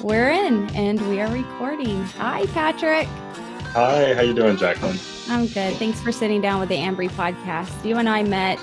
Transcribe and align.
We're 0.00 0.28
in 0.28 0.68
and 0.76 1.00
we 1.08 1.20
are 1.20 1.28
recording. 1.28 2.04
Hi, 2.04 2.44
Patrick. 2.46 3.06
Hi, 3.72 4.12
how 4.12 4.20
you 4.20 4.34
doing, 4.34 4.58
Jacqueline? 4.58 4.98
I'm 5.28 5.46
good. 5.46 5.74
Thanks 5.76 6.02
for 6.02 6.12
sitting 6.12 6.42
down 6.42 6.60
with 6.60 6.68
the 6.68 6.76
Ambry 6.76 7.08
podcast. 7.10 7.82
You 7.82 7.96
and 7.96 8.06
I 8.06 8.22
met 8.22 8.58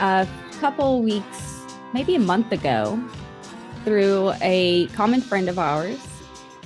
a 0.00 0.28
couple 0.60 1.02
weeks, 1.02 1.62
maybe 1.94 2.14
a 2.14 2.20
month 2.20 2.52
ago, 2.52 3.02
through 3.84 4.34
a 4.42 4.88
common 4.88 5.22
friend 5.22 5.48
of 5.48 5.58
ours. 5.58 5.98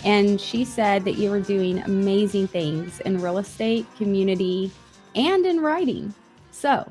And 0.04 0.40
she 0.40 0.64
said 0.64 1.04
that 1.04 1.14
you 1.14 1.30
were 1.30 1.40
doing 1.40 1.78
amazing 1.78 2.48
things 2.48 2.98
in 3.00 3.20
real 3.20 3.38
estate, 3.38 3.86
community, 3.96 4.72
and 5.14 5.46
in 5.46 5.60
writing. 5.60 6.12
So. 6.50 6.90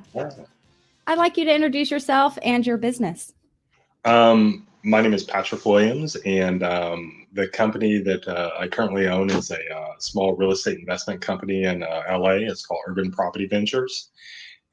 I'd 1.06 1.18
like 1.18 1.38
you 1.38 1.44
to 1.46 1.54
introduce 1.54 1.92
yourself 1.92 2.38
and 2.44 2.66
your 2.66 2.78
business. 2.78 3.34
Um, 4.06 4.68
my 4.84 5.02
name 5.02 5.14
is 5.14 5.24
Patrick 5.24 5.66
Williams, 5.66 6.16
and 6.26 6.64
um, 6.64 7.28
the 7.34 7.48
company 7.50 8.00
that 8.00 8.28
uh, 8.28 8.52
I 8.58 8.68
currently 8.68 9.08
own 9.08 9.30
is 9.30 9.52
a 9.52 9.76
uh, 9.76 9.94
small 10.00 10.36
real 10.36 10.52
estate 10.52 10.80
investment 10.80 11.22
company 11.22 11.64
in 11.64 11.84
uh, 11.84 12.04
LA. 12.10 12.36
It's 12.48 12.66
called 12.66 12.82
Urban 12.88 13.12
Property 13.12 13.46
Ventures, 13.46 14.12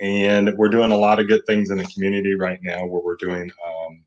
and 0.00 0.56
we're 0.56 0.68
doing 0.68 0.92
a 0.92 0.96
lot 0.96 1.18
of 1.18 1.26
good 1.26 1.44
things 1.46 1.70
in 1.70 1.78
the 1.78 1.84
community 1.86 2.34
right 2.34 2.60
now. 2.62 2.86
Where 2.86 3.02
we're 3.02 3.16
doing, 3.16 3.50
um, 3.66 4.04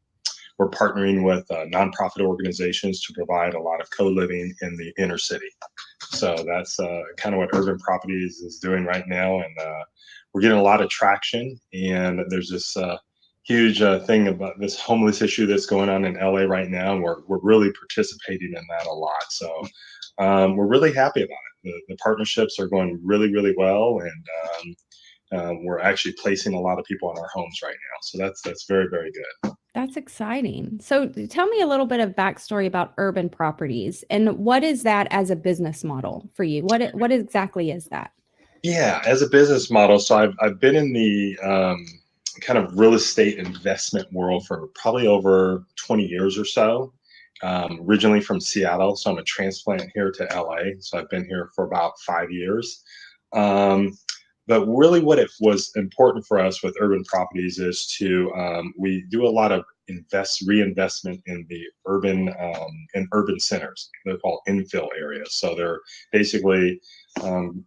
we're 0.57 0.69
partnering 0.69 1.23
with 1.23 1.49
uh, 1.51 1.65
nonprofit 1.65 2.21
organizations 2.21 3.03
to 3.05 3.13
provide 3.13 3.53
a 3.53 3.61
lot 3.61 3.81
of 3.81 3.89
co-living 3.89 4.53
in 4.61 4.77
the 4.77 4.93
inner 4.97 5.17
city. 5.17 5.49
So 6.01 6.35
that's 6.47 6.79
uh, 6.79 7.01
kind 7.17 7.35
of 7.35 7.39
what 7.39 7.49
Urban 7.53 7.77
Properties 7.79 8.37
is 8.37 8.59
doing 8.59 8.85
right 8.85 9.07
now, 9.07 9.39
and 9.39 9.59
uh, 9.59 9.83
we're 10.31 10.41
getting 10.41 10.59
a 10.59 10.63
lot 10.63 10.81
of 10.81 10.89
traction. 10.89 11.59
And 11.73 12.23
there's 12.29 12.49
this 12.49 12.77
huge 13.49 13.81
uh, 13.81 13.99
thing 14.01 14.27
about 14.27 14.59
this 14.59 14.79
homeless 14.79 15.23
issue 15.23 15.47
that's 15.47 15.65
going 15.65 15.89
on 15.89 16.05
in 16.05 16.13
LA 16.13 16.41
right 16.41 16.69
now, 16.69 16.93
and 16.93 17.03
we're 17.03 17.21
we're 17.27 17.41
really 17.41 17.71
participating 17.73 18.53
in 18.55 18.63
that 18.69 18.85
a 18.85 18.93
lot. 18.93 19.23
So 19.29 19.67
um, 20.19 20.55
we're 20.55 20.67
really 20.67 20.93
happy 20.93 21.23
about 21.23 21.31
it. 21.31 21.71
The, 21.71 21.81
the 21.89 21.97
partnerships 21.97 22.59
are 22.59 22.67
going 22.67 22.99
really 23.03 23.33
really 23.33 23.55
well, 23.57 23.99
and 24.01 24.27
um, 24.43 24.75
um, 25.39 25.65
we're 25.65 25.79
actually 25.79 26.13
placing 26.21 26.53
a 26.53 26.61
lot 26.61 26.77
of 26.77 26.85
people 26.85 27.11
in 27.11 27.17
our 27.17 27.29
homes 27.33 27.59
right 27.63 27.73
now. 27.73 27.97
So 28.03 28.17
that's 28.19 28.41
that's 28.43 28.65
very 28.67 28.87
very 28.89 29.11
good. 29.11 29.53
That's 29.73 29.97
exciting. 29.97 30.79
So 30.81 31.07
tell 31.07 31.47
me 31.47 31.61
a 31.61 31.67
little 31.67 31.85
bit 31.85 31.99
of 31.99 32.11
backstory 32.11 32.67
about 32.67 32.93
urban 32.97 33.29
properties 33.29 34.03
and 34.09 34.37
what 34.37 34.63
is 34.63 34.83
that 34.83 35.07
as 35.11 35.29
a 35.29 35.35
business 35.35 35.83
model 35.83 36.29
for 36.35 36.43
you? 36.43 36.63
What 36.63 36.93
what 36.93 37.11
exactly 37.11 37.71
is 37.71 37.85
that? 37.85 38.11
Yeah, 38.61 39.01
as 39.05 39.21
a 39.21 39.29
business 39.29 39.71
model, 39.71 39.99
so 39.99 40.17
I've 40.17 40.35
I've 40.39 40.59
been 40.59 40.75
in 40.75 40.93
the 40.93 41.39
um, 41.39 41.85
kind 42.39 42.57
of 42.59 42.77
real 42.77 42.93
estate 42.93 43.37
investment 43.37 44.11
world 44.11 44.45
for 44.47 44.67
probably 44.75 45.07
over 45.07 45.65
20 45.85 46.05
years 46.05 46.37
or 46.37 46.45
so. 46.45 46.93
Um, 47.41 47.79
originally 47.87 48.19
from 48.19 48.41
Seattle, 48.41 48.97
so 48.97 49.11
I'm 49.11 49.17
a 49.17 49.23
transplant 49.23 49.89
here 49.95 50.11
to 50.11 50.27
LA. 50.35 50.71
So 50.79 50.97
I've 50.97 51.09
been 51.09 51.25
here 51.25 51.49
for 51.55 51.65
about 51.65 51.93
five 52.01 52.29
years. 52.31 52.83
Um, 53.33 53.97
but 54.45 54.65
really, 54.65 54.99
what 54.99 55.19
it 55.19 55.29
was 55.39 55.71
important 55.75 56.25
for 56.25 56.39
us 56.39 56.63
with 56.63 56.75
urban 56.81 57.03
properties 57.05 57.59
is 57.59 57.85
to 57.99 58.33
um, 58.33 58.73
we 58.77 59.05
do 59.09 59.25
a 59.25 59.29
lot 59.29 59.51
of 59.51 59.63
invest 59.87 60.43
reinvestment 60.47 61.21
in 61.27 61.45
the 61.49 61.61
urban 61.85 62.29
um, 62.29 62.87
in 62.95 63.07
urban 63.13 63.39
centers. 63.39 63.89
They're 64.05 64.17
called 64.17 64.41
infill 64.47 64.87
areas. 64.99 65.35
So 65.35 65.53
they're 65.53 65.79
basically 66.11 66.81
um, 67.21 67.63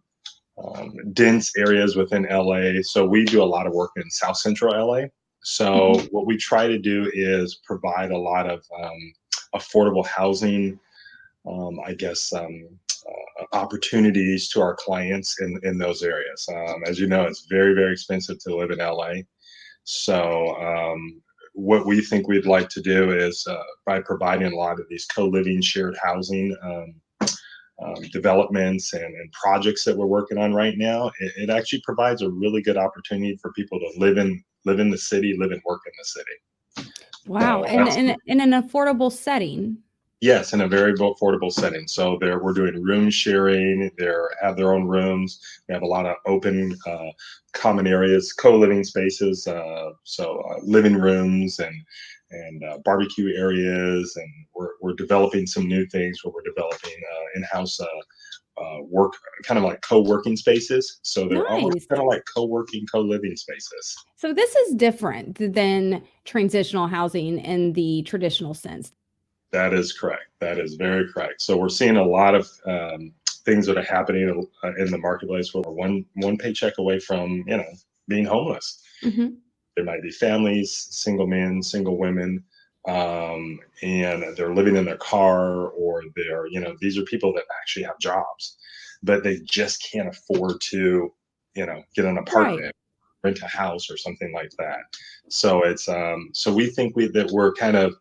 um, 0.63 0.93
dense 1.13 1.51
areas 1.57 1.95
within 1.95 2.27
LA. 2.29 2.81
So 2.81 3.05
we 3.05 3.25
do 3.25 3.43
a 3.43 3.45
lot 3.45 3.67
of 3.67 3.73
work 3.73 3.91
in 3.97 4.09
South 4.09 4.37
Central 4.37 4.73
LA. 4.73 5.07
So 5.43 6.01
what 6.11 6.25
we 6.25 6.37
try 6.37 6.67
to 6.67 6.79
do 6.79 7.11
is 7.13 7.59
provide 7.65 8.11
a 8.11 8.17
lot 8.17 8.49
of 8.49 8.63
um, 8.81 9.13
affordable 9.55 10.05
housing, 10.05 10.79
um, 11.45 11.79
I 11.85 11.93
guess, 11.93 12.31
um, 12.33 12.69
uh, 13.05 13.55
opportunities 13.55 14.47
to 14.49 14.61
our 14.61 14.75
clients 14.75 15.41
in, 15.41 15.59
in 15.63 15.77
those 15.77 16.01
areas. 16.01 16.47
Um, 16.49 16.83
as 16.87 16.99
you 16.99 17.07
know, 17.07 17.23
it's 17.23 17.45
very, 17.49 17.73
very 17.73 17.91
expensive 17.91 18.39
to 18.39 18.55
live 18.55 18.71
in 18.71 18.79
LA. 18.79 19.23
So 19.83 20.55
um, 20.61 21.21
what 21.53 21.85
we 21.85 22.01
think 22.01 22.27
we'd 22.27 22.45
like 22.45 22.69
to 22.69 22.81
do 22.81 23.11
is 23.11 23.45
uh, 23.47 23.57
by 23.85 23.99
providing 23.99 24.53
a 24.53 24.55
lot 24.55 24.79
of 24.79 24.87
these 24.89 25.05
co-living 25.05 25.61
shared 25.61 25.97
housing 26.01 26.55
um, 27.83 28.01
developments 28.11 28.93
and, 28.93 29.03
and 29.03 29.31
projects 29.31 29.83
that 29.83 29.97
we're 29.97 30.05
working 30.05 30.37
on 30.37 30.53
right 30.53 30.77
now, 30.77 31.11
it, 31.19 31.33
it 31.37 31.49
actually 31.49 31.81
provides 31.81 32.21
a 32.21 32.29
really 32.29 32.61
good 32.61 32.77
opportunity 32.77 33.37
for 33.41 33.51
people 33.53 33.79
to 33.79 33.91
live 33.97 34.17
in 34.17 34.43
live 34.65 34.79
in 34.79 34.89
the 34.89 34.97
city, 34.97 35.35
live 35.37 35.51
and 35.51 35.61
work 35.65 35.81
in 35.85 35.91
the 35.97 36.05
city. 36.05 36.91
Wow. 37.25 37.63
So 37.63 37.67
And 37.67 37.87
in, 37.89 38.17
in 38.27 38.41
an 38.41 38.61
affordable 38.61 39.11
setting. 39.11 39.77
Yes, 40.21 40.53
in 40.53 40.61
a 40.61 40.67
very 40.69 40.93
affordable 40.93 41.51
setting. 41.51 41.85
So 41.85 42.17
there, 42.21 42.39
we're 42.39 42.53
doing 42.53 42.81
room 42.81 43.09
sharing. 43.09 43.91
They 43.97 44.09
have 44.41 44.55
their 44.55 44.73
own 44.73 44.85
rooms. 44.87 45.41
We 45.67 45.73
have 45.73 45.81
a 45.81 45.85
lot 45.87 46.05
of 46.05 46.15
open, 46.25 46.77
uh, 46.87 47.11
common 47.51 47.87
areas, 47.87 48.31
co-living 48.31 48.85
spaces. 48.85 49.45
Uh, 49.45 49.89
so 50.03 50.41
uh, 50.49 50.59
living 50.63 50.95
rooms 50.95 51.59
and 51.59 51.75
and 52.33 52.63
uh, 52.63 52.77
barbecue 52.83 53.33
areas, 53.35 54.15
and 54.15 54.29
we're 54.55 54.71
we're 54.81 54.95
developing 54.95 55.47
some 55.47 55.67
new 55.67 55.85
things 55.87 56.19
where 56.23 56.33
we're 56.33 56.41
developing 56.41 56.91
uh, 56.91 57.25
in-house 57.35 57.79
uh, 57.79 57.85
uh, 58.61 58.81
work, 58.83 59.13
kind 59.43 59.57
of 59.57 59.63
like 59.63 59.81
co-working 59.81 60.35
spaces. 60.35 60.99
So 61.03 61.27
they're 61.27 61.47
almost 61.47 61.89
kind 61.89 62.01
of 62.01 62.07
like 62.07 62.23
co-working, 62.35 62.85
co-living 62.91 63.35
spaces. 63.35 63.95
So 64.15 64.33
this 64.33 64.55
is 64.55 64.75
different 64.75 65.53
than 65.53 66.03
transitional 66.25 66.87
housing 66.87 67.39
in 67.39 67.73
the 67.73 68.03
traditional 68.03 68.53
sense. 68.53 68.91
That 69.51 69.73
is 69.73 69.93
correct. 69.93 70.25
That 70.39 70.59
is 70.59 70.75
very 70.75 71.11
correct. 71.11 71.41
So 71.41 71.57
we're 71.57 71.69
seeing 71.69 71.97
a 71.97 72.03
lot 72.03 72.35
of 72.35 72.49
um, 72.65 73.13
things 73.45 73.65
that 73.67 73.77
are 73.77 73.83
happening 73.83 74.47
uh, 74.63 74.71
in 74.77 74.89
the 74.89 74.97
marketplace 74.97 75.53
where 75.53 75.63
we're 75.65 75.73
one 75.73 76.05
one 76.15 76.37
paycheck 76.37 76.77
away 76.77 76.99
from 76.99 77.43
you 77.47 77.57
know 77.57 77.71
being 78.07 78.25
homeless. 78.25 78.81
Mhm. 79.03 79.37
There 79.75 79.85
might 79.85 80.03
be 80.03 80.11
families, 80.11 80.87
single 80.91 81.27
men, 81.27 81.63
single 81.63 81.97
women, 81.97 82.43
um, 82.87 83.59
and 83.81 84.35
they're 84.35 84.53
living 84.53 84.75
in 84.75 84.85
their 84.85 84.97
car, 84.97 85.67
or 85.69 86.03
they're 86.15 86.47
you 86.47 86.59
know 86.59 86.75
these 86.79 86.97
are 86.97 87.03
people 87.03 87.33
that 87.33 87.45
actually 87.61 87.83
have 87.83 87.99
jobs, 87.99 88.57
but 89.01 89.23
they 89.23 89.39
just 89.43 89.87
can't 89.91 90.09
afford 90.09 90.61
to 90.61 91.11
you 91.55 91.65
know 91.65 91.81
get 91.95 92.05
an 92.05 92.17
apartment, 92.17 92.75
rent 93.23 93.41
a 93.41 93.47
house, 93.47 93.89
or 93.89 93.97
something 93.97 94.33
like 94.33 94.51
that. 94.59 94.81
So 95.29 95.63
it's 95.63 95.87
um, 95.89 96.29
so 96.33 96.53
we 96.53 96.67
think 96.67 96.95
we 96.95 97.07
that 97.07 97.31
we're 97.31 97.53
kind 97.53 97.77
of 97.77 97.95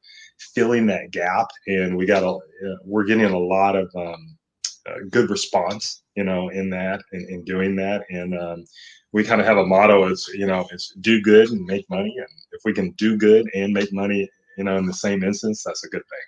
filling 0.55 0.87
that 0.87 1.11
gap 1.13 1.47
and 1.67 1.97
we 1.97 2.05
got 2.05 2.23
a 2.23 2.29
uh, 2.29 2.77
we're 2.85 3.05
getting 3.05 3.25
a 3.25 3.39
lot 3.39 3.77
of 3.77 3.91
um, 3.97 4.37
uh, 4.87 4.99
good 5.11 5.31
response 5.31 6.02
you 6.17 6.25
know 6.25 6.49
in 6.51 6.71
that 6.71 7.01
in, 7.13 7.27
in 7.29 7.45
doing 7.45 7.77
that 7.77 8.05
and 8.11 8.39
um, 8.39 8.65
we 9.13 9.25
kind 9.25 9.41
of 9.41 9.47
have 9.47 9.59
a 9.59 9.67
motto 9.67 10.05
it's 10.05 10.29
you 10.29 10.47
know 10.47 10.67
it's 10.73 10.95
do 11.01 11.21
good 11.21 11.51
and 11.51 11.65
make 11.65 11.89
money 11.91 12.15
and 12.17 12.29
if 12.53 12.61
we 12.65 12.73
can 12.73 12.91
do 12.93 13.17
good 13.17 13.49
and 13.55 13.73
make 13.73 13.93
money 13.93 14.29
you 14.57 14.65
know 14.65 14.77
in 14.77 14.87
the 14.87 14.93
same 14.93 15.23
instance 15.23 15.63
that's 15.65 15.85
a 15.85 15.89
good 15.89 16.03
thing 16.09 16.21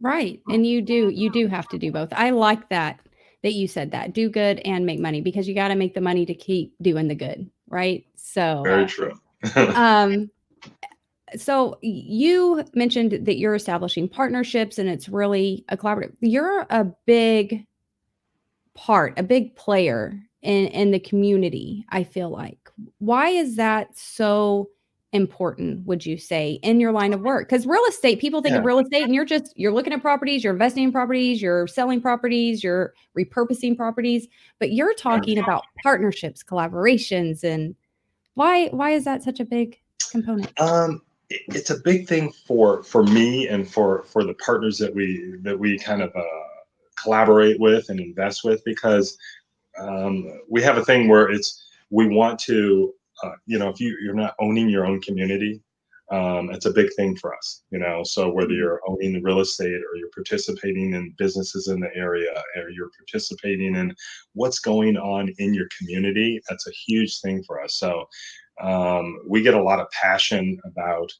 Right. 0.00 0.42
And 0.48 0.66
you 0.66 0.82
do 0.82 1.08
you 1.08 1.30
do 1.30 1.46
have 1.46 1.66
to 1.68 1.78
do 1.78 1.90
both. 1.90 2.12
I 2.12 2.28
like 2.30 2.68
that 2.68 3.00
that 3.42 3.54
you 3.54 3.66
said 3.66 3.92
that. 3.92 4.12
Do 4.12 4.28
good 4.28 4.60
and 4.60 4.84
make 4.84 5.00
money 5.00 5.22
because 5.22 5.48
you 5.48 5.54
got 5.54 5.68
to 5.68 5.76
make 5.76 5.94
the 5.94 6.00
money 6.02 6.26
to 6.26 6.34
keep 6.34 6.74
doing 6.82 7.08
the 7.08 7.14
good, 7.14 7.50
right? 7.68 8.04
So 8.16 8.62
very 8.62 8.86
true 8.86 9.12
um 9.56 10.30
so 11.36 11.78
you 11.82 12.64
mentioned 12.74 13.26
that 13.26 13.36
you're 13.36 13.54
establishing 13.54 14.08
partnerships 14.08 14.78
and 14.78 14.88
it's 14.88 15.06
really 15.06 15.64
a 15.68 15.76
collaborative 15.76 16.14
you're 16.20 16.66
a 16.70 16.86
big 17.04 17.66
part 18.74 19.18
a 19.18 19.22
big 19.22 19.54
player 19.56 20.20
in 20.42 20.66
in 20.68 20.90
the 20.90 21.00
community 21.00 21.84
i 21.90 22.04
feel 22.04 22.30
like. 22.30 22.58
Why 22.98 23.28
is 23.28 23.56
that 23.56 23.96
so 23.96 24.68
important 25.12 25.86
would 25.86 26.04
you 26.04 26.18
say 26.18 26.58
in 26.64 26.80
your 26.80 26.90
line 26.90 27.12
of 27.12 27.20
work? 27.20 27.48
Because 27.48 27.66
real 27.66 27.84
estate 27.88 28.18
people 28.20 28.42
think 28.42 28.56
of 28.56 28.64
real 28.64 28.80
estate 28.80 29.04
and 29.04 29.14
you're 29.14 29.24
just 29.24 29.56
you're 29.56 29.72
looking 29.72 29.92
at 29.92 30.02
properties 30.02 30.42
you're 30.42 30.52
investing 30.52 30.82
in 30.82 30.92
properties 30.92 31.40
you're 31.40 31.68
selling 31.68 32.00
properties 32.00 32.64
you're 32.64 32.94
repurposing 33.16 33.76
properties 33.76 34.26
but 34.58 34.72
you're 34.72 34.94
talking 34.94 35.38
about 35.38 35.62
partnerships 35.84 36.42
collaborations 36.42 37.44
and 37.44 37.76
why 38.34 38.66
why 38.68 38.90
is 38.90 39.04
that 39.04 39.22
such 39.22 39.38
a 39.38 39.44
big 39.44 39.78
component? 40.10 40.60
Um 40.60 41.00
it's 41.30 41.70
a 41.70 41.78
big 41.80 42.06
thing 42.06 42.32
for 42.46 42.82
for 42.82 43.04
me 43.04 43.48
and 43.48 43.70
for 43.70 44.02
for 44.04 44.24
the 44.24 44.34
partners 44.34 44.78
that 44.78 44.94
we 44.94 45.36
that 45.42 45.58
we 45.58 45.78
kind 45.78 46.02
of 46.02 46.14
uh, 46.14 46.22
collaborate 47.04 47.60
with 47.60 47.88
and 47.90 48.00
invest 48.00 48.44
with 48.44 48.60
because 48.64 49.16
um, 49.78 50.40
we 50.48 50.62
have 50.62 50.78
a 50.78 50.84
thing 50.84 51.08
where 51.08 51.30
it's 51.30 51.64
we 51.90 52.08
want 52.08 52.38
to 52.40 52.92
uh, 53.22 53.32
you 53.46 53.58
know 53.58 53.68
if 53.68 53.80
you 53.80 53.96
you're 54.02 54.14
not 54.14 54.34
owning 54.40 54.68
your 54.68 54.86
own 54.86 55.00
community 55.00 55.60
um, 56.10 56.50
it's 56.50 56.66
a 56.66 56.72
big 56.72 56.92
thing 56.94 57.16
for 57.16 57.34
us 57.34 57.62
you 57.70 57.78
know? 57.78 58.02
So 58.04 58.30
whether 58.30 58.52
you're 58.52 58.80
owning 58.86 59.14
the 59.14 59.22
real 59.22 59.40
estate 59.40 59.82
or 59.88 59.96
you're 59.96 60.10
participating 60.14 60.94
in 60.94 61.14
businesses 61.18 61.68
in 61.68 61.80
the 61.80 61.90
area 61.94 62.30
or 62.56 62.70
you're 62.70 62.90
participating 62.98 63.74
in 63.74 63.94
what's 64.34 64.58
going 64.58 64.96
on 64.96 65.32
in 65.38 65.54
your 65.54 65.68
community 65.78 66.40
that's 66.48 66.68
a 66.68 66.72
huge 66.86 67.20
thing 67.20 67.42
for 67.44 67.62
us. 67.62 67.78
So 67.78 68.08
um, 68.60 69.20
we 69.28 69.42
get 69.42 69.54
a 69.54 69.62
lot 69.62 69.80
of 69.80 69.90
passion 69.90 70.58
about 70.64 71.10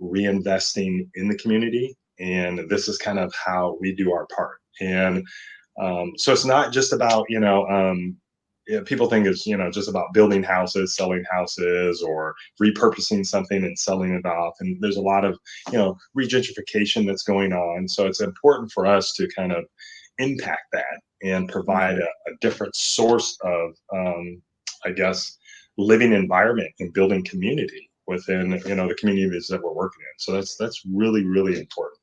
reinvesting 0.00 1.08
in 1.14 1.28
the 1.28 1.38
community 1.38 1.96
and 2.18 2.68
this 2.68 2.88
is 2.88 2.98
kind 2.98 3.18
of 3.18 3.32
how 3.34 3.76
we 3.80 3.94
do 3.94 4.12
our 4.12 4.26
part. 4.34 4.61
And 4.80 5.26
um, 5.80 6.12
so 6.16 6.32
it's 6.32 6.44
not 6.44 6.72
just 6.72 6.92
about 6.92 7.26
you 7.28 7.40
know 7.40 7.66
um, 7.68 8.16
people 8.84 9.08
think 9.08 9.26
it's 9.26 9.46
you 9.46 9.56
know 9.56 9.70
just 9.70 9.88
about 9.88 10.12
building 10.12 10.42
houses, 10.42 10.94
selling 10.94 11.24
houses, 11.30 12.02
or 12.02 12.34
repurposing 12.62 13.24
something 13.26 13.64
and 13.64 13.78
selling 13.78 14.14
it 14.14 14.26
off. 14.26 14.54
And 14.60 14.80
there's 14.80 14.96
a 14.96 15.02
lot 15.02 15.24
of 15.24 15.38
you 15.70 15.78
know 15.78 15.96
regentrification 16.16 17.06
that's 17.06 17.24
going 17.24 17.52
on. 17.52 17.88
So 17.88 18.06
it's 18.06 18.20
important 18.20 18.70
for 18.72 18.86
us 18.86 19.12
to 19.14 19.28
kind 19.34 19.52
of 19.52 19.64
impact 20.18 20.66
that 20.72 21.00
and 21.22 21.48
provide 21.48 21.98
a, 21.98 22.04
a 22.04 22.36
different 22.40 22.74
source 22.74 23.38
of, 23.44 23.70
um, 23.94 24.42
I 24.84 24.90
guess, 24.90 25.38
living 25.78 26.12
environment 26.12 26.70
and 26.80 26.92
building 26.92 27.24
community 27.24 27.88
within 28.06 28.60
you 28.66 28.74
know 28.74 28.88
the 28.88 28.94
communities 28.94 29.46
that 29.48 29.62
we're 29.62 29.72
working 29.72 30.02
in. 30.02 30.18
So 30.18 30.32
that's 30.32 30.56
that's 30.56 30.82
really 30.92 31.24
really 31.24 31.58
important. 31.58 31.98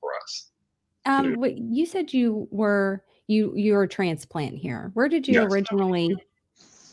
Um, 1.06 1.36
what 1.36 1.58
you 1.58 1.86
said 1.86 2.14
you 2.14 2.48
were 2.52 3.04
you 3.28 3.54
you're 3.56 3.84
a 3.84 3.88
transplant 3.88 4.58
here. 4.58 4.92
Where 4.94 5.08
did 5.08 5.28
you 5.28 5.36
Yes. 5.36 5.52
originally 5.52 6.16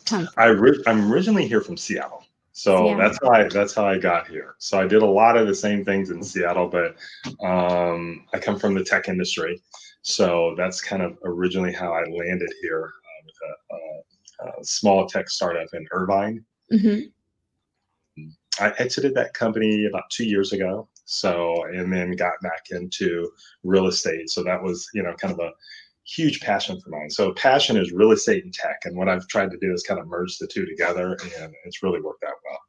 come 0.06 0.28
I 0.36 0.48
from? 0.48 0.60
ri- 0.60 0.82
I'm 0.86 1.12
originally 1.12 1.46
here 1.46 1.60
from 1.60 1.76
Seattle. 1.76 2.24
So 2.52 2.76
Seattle. 2.76 2.98
that's 2.98 3.18
how 3.22 3.30
I 3.30 3.48
that's 3.48 3.74
how 3.74 3.86
I 3.86 3.98
got 3.98 4.28
here. 4.28 4.54
So 4.58 4.78
I 4.80 4.86
did 4.86 5.02
a 5.02 5.06
lot 5.06 5.36
of 5.36 5.46
the 5.46 5.54
same 5.54 5.84
things 5.84 6.10
in 6.10 6.22
Seattle, 6.22 6.68
but 6.68 6.96
um, 7.44 8.26
I 8.32 8.38
come 8.38 8.58
from 8.58 8.74
the 8.74 8.84
tech 8.84 9.08
industry. 9.08 9.60
So 10.02 10.54
that's 10.56 10.80
kind 10.80 11.02
of 11.02 11.18
originally 11.24 11.72
how 11.72 11.92
I 11.92 12.04
landed 12.04 12.50
here 12.62 12.84
uh, 12.84 13.22
with 13.26 13.34
a, 13.42 13.74
a, 14.46 14.60
a 14.60 14.64
small 14.64 15.06
tech 15.08 15.28
startup 15.28 15.68
in 15.74 15.86
Irvine. 15.90 16.44
Mhm. 16.72 17.10
I 18.58 18.72
exited 18.78 19.14
that 19.14 19.34
company 19.34 19.84
about 19.86 20.08
two 20.10 20.24
years 20.24 20.52
ago. 20.52 20.88
So, 21.06 21.64
and 21.72 21.92
then 21.92 22.16
got 22.16 22.34
back 22.42 22.66
into 22.70 23.30
real 23.62 23.86
estate. 23.86 24.28
So 24.28 24.42
that 24.42 24.62
was, 24.62 24.86
you 24.92 25.02
know, 25.02 25.14
kind 25.14 25.32
of 25.32 25.40
a 25.40 25.52
huge 26.04 26.40
passion 26.40 26.80
for 26.80 26.90
mine. 26.90 27.10
So 27.10 27.32
passion 27.32 27.76
is 27.76 27.92
real 27.92 28.12
estate 28.12 28.44
and 28.44 28.52
tech. 28.52 28.80
And 28.84 28.96
what 28.96 29.08
I've 29.08 29.26
tried 29.28 29.50
to 29.50 29.58
do 29.58 29.72
is 29.72 29.82
kind 29.82 30.00
of 30.00 30.06
merge 30.06 30.38
the 30.38 30.46
two 30.46 30.66
together 30.66 31.16
and 31.36 31.54
it's 31.64 31.82
really 31.82 32.00
worked 32.00 32.24
out 32.24 32.34
well. 32.44 32.60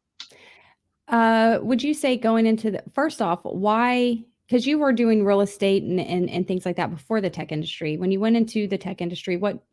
Uh, 1.07 1.60
would 1.62 1.81
you 1.81 1.94
say 1.94 2.18
going 2.18 2.45
into 2.45 2.72
the 2.72 2.84
first 2.94 3.22
off, 3.22 3.39
why? 3.44 4.24
Because 4.48 4.66
you 4.66 4.78
were 4.78 4.92
doing 4.92 5.24
real 5.24 5.42
estate 5.42 5.84
and, 5.84 6.00
and 6.00 6.30
and 6.30 6.48
things 6.48 6.66
like 6.66 6.75
that 6.78 6.89
before 6.89 7.22
the 7.22 7.30
tech 7.30 7.51
industry. 7.51 7.98
When 7.98 8.12
you 8.12 8.19
went 8.19 8.36
into 8.36 8.68
the 8.68 8.78
tech 8.78 9.01
industry, 9.01 9.38
what 9.38 9.63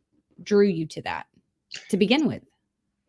drew 0.43 0.65
you 0.65 0.85
to 0.87 1.01
that 1.01 1.27
to 1.89 1.97
begin 1.97 2.27
with? 2.27 2.41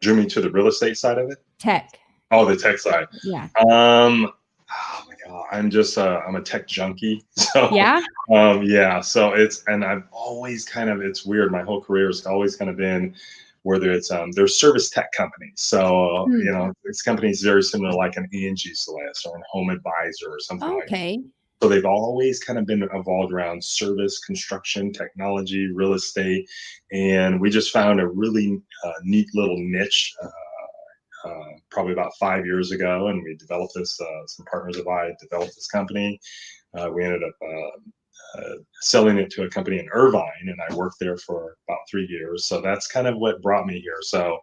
Drew 0.00 0.16
me 0.16 0.26
to 0.26 0.40
the 0.40 0.50
real 0.50 0.66
estate 0.66 0.96
side 0.96 1.18
of 1.18 1.30
it. 1.30 1.38
Tech. 1.58 1.98
Oh, 2.30 2.44
the 2.44 2.56
tech 2.56 2.78
side. 2.78 3.06
Yeah. 3.22 3.48
Um, 3.58 4.32
oh 4.70 5.05
I'm 5.50 5.70
just, 5.70 5.98
uh, 5.98 6.20
I'm 6.26 6.36
a 6.36 6.42
tech 6.42 6.66
junkie. 6.66 7.24
So 7.36 7.70
Yeah. 7.72 8.00
Um, 8.32 8.62
yeah, 8.62 9.00
so 9.00 9.32
it's 9.34 9.62
and 9.66 9.84
I've 9.84 10.02
always 10.10 10.64
kind 10.64 10.90
of 10.90 11.00
it's 11.00 11.24
weird. 11.24 11.52
My 11.52 11.62
whole 11.62 11.80
career 11.82 12.06
has 12.08 12.26
always 12.26 12.56
kind 12.56 12.70
of 12.70 12.76
been 12.76 13.14
whether 13.62 13.90
it's 13.90 14.10
um 14.10 14.30
they're 14.32 14.46
service 14.48 14.90
tech 14.90 15.10
companies. 15.16 15.54
So 15.56 16.26
Hmm. 16.28 16.38
you 16.40 16.52
know, 16.52 16.72
it's 16.84 17.02
companies 17.02 17.42
very 17.42 17.62
similar 17.62 17.92
like 17.92 18.16
an 18.16 18.28
Angie's 18.32 18.88
List 18.88 19.26
or 19.26 19.36
an 19.36 19.42
Home 19.50 19.70
Advisor 19.70 20.28
or 20.28 20.40
something 20.40 20.68
like. 20.68 20.84
Okay. 20.84 21.20
So 21.62 21.68
they've 21.70 21.86
always 21.86 22.38
kind 22.38 22.58
of 22.58 22.66
been 22.66 22.82
evolved 22.92 23.32
around 23.32 23.64
service, 23.64 24.18
construction, 24.18 24.92
technology, 24.92 25.72
real 25.72 25.94
estate, 25.94 26.46
and 26.92 27.40
we 27.40 27.48
just 27.48 27.72
found 27.72 27.98
a 27.98 28.06
really 28.06 28.60
uh, 28.84 28.92
neat 29.04 29.28
little 29.34 29.56
niche. 29.58 30.14
Uh, 30.22 30.28
uh, 31.26 31.52
probably 31.70 31.92
about 31.92 32.12
five 32.18 32.46
years 32.46 32.70
ago, 32.70 33.08
and 33.08 33.22
we 33.22 33.36
developed 33.36 33.72
this. 33.74 33.98
Uh, 34.00 34.26
some 34.26 34.46
partners 34.46 34.76
of 34.76 34.88
I 34.88 35.12
developed 35.20 35.54
this 35.54 35.66
company. 35.66 36.18
Uh, 36.76 36.90
we 36.92 37.04
ended 37.04 37.22
up 37.22 37.34
uh, 37.42 38.38
uh, 38.38 38.54
selling 38.80 39.18
it 39.18 39.30
to 39.30 39.44
a 39.44 39.50
company 39.50 39.78
in 39.78 39.88
Irvine, 39.92 40.48
and 40.48 40.58
I 40.68 40.74
worked 40.74 40.96
there 41.00 41.16
for 41.16 41.56
about 41.68 41.80
three 41.90 42.06
years. 42.06 42.46
So 42.46 42.60
that's 42.60 42.86
kind 42.86 43.06
of 43.06 43.16
what 43.18 43.42
brought 43.42 43.66
me 43.66 43.80
here. 43.80 43.98
So 44.02 44.38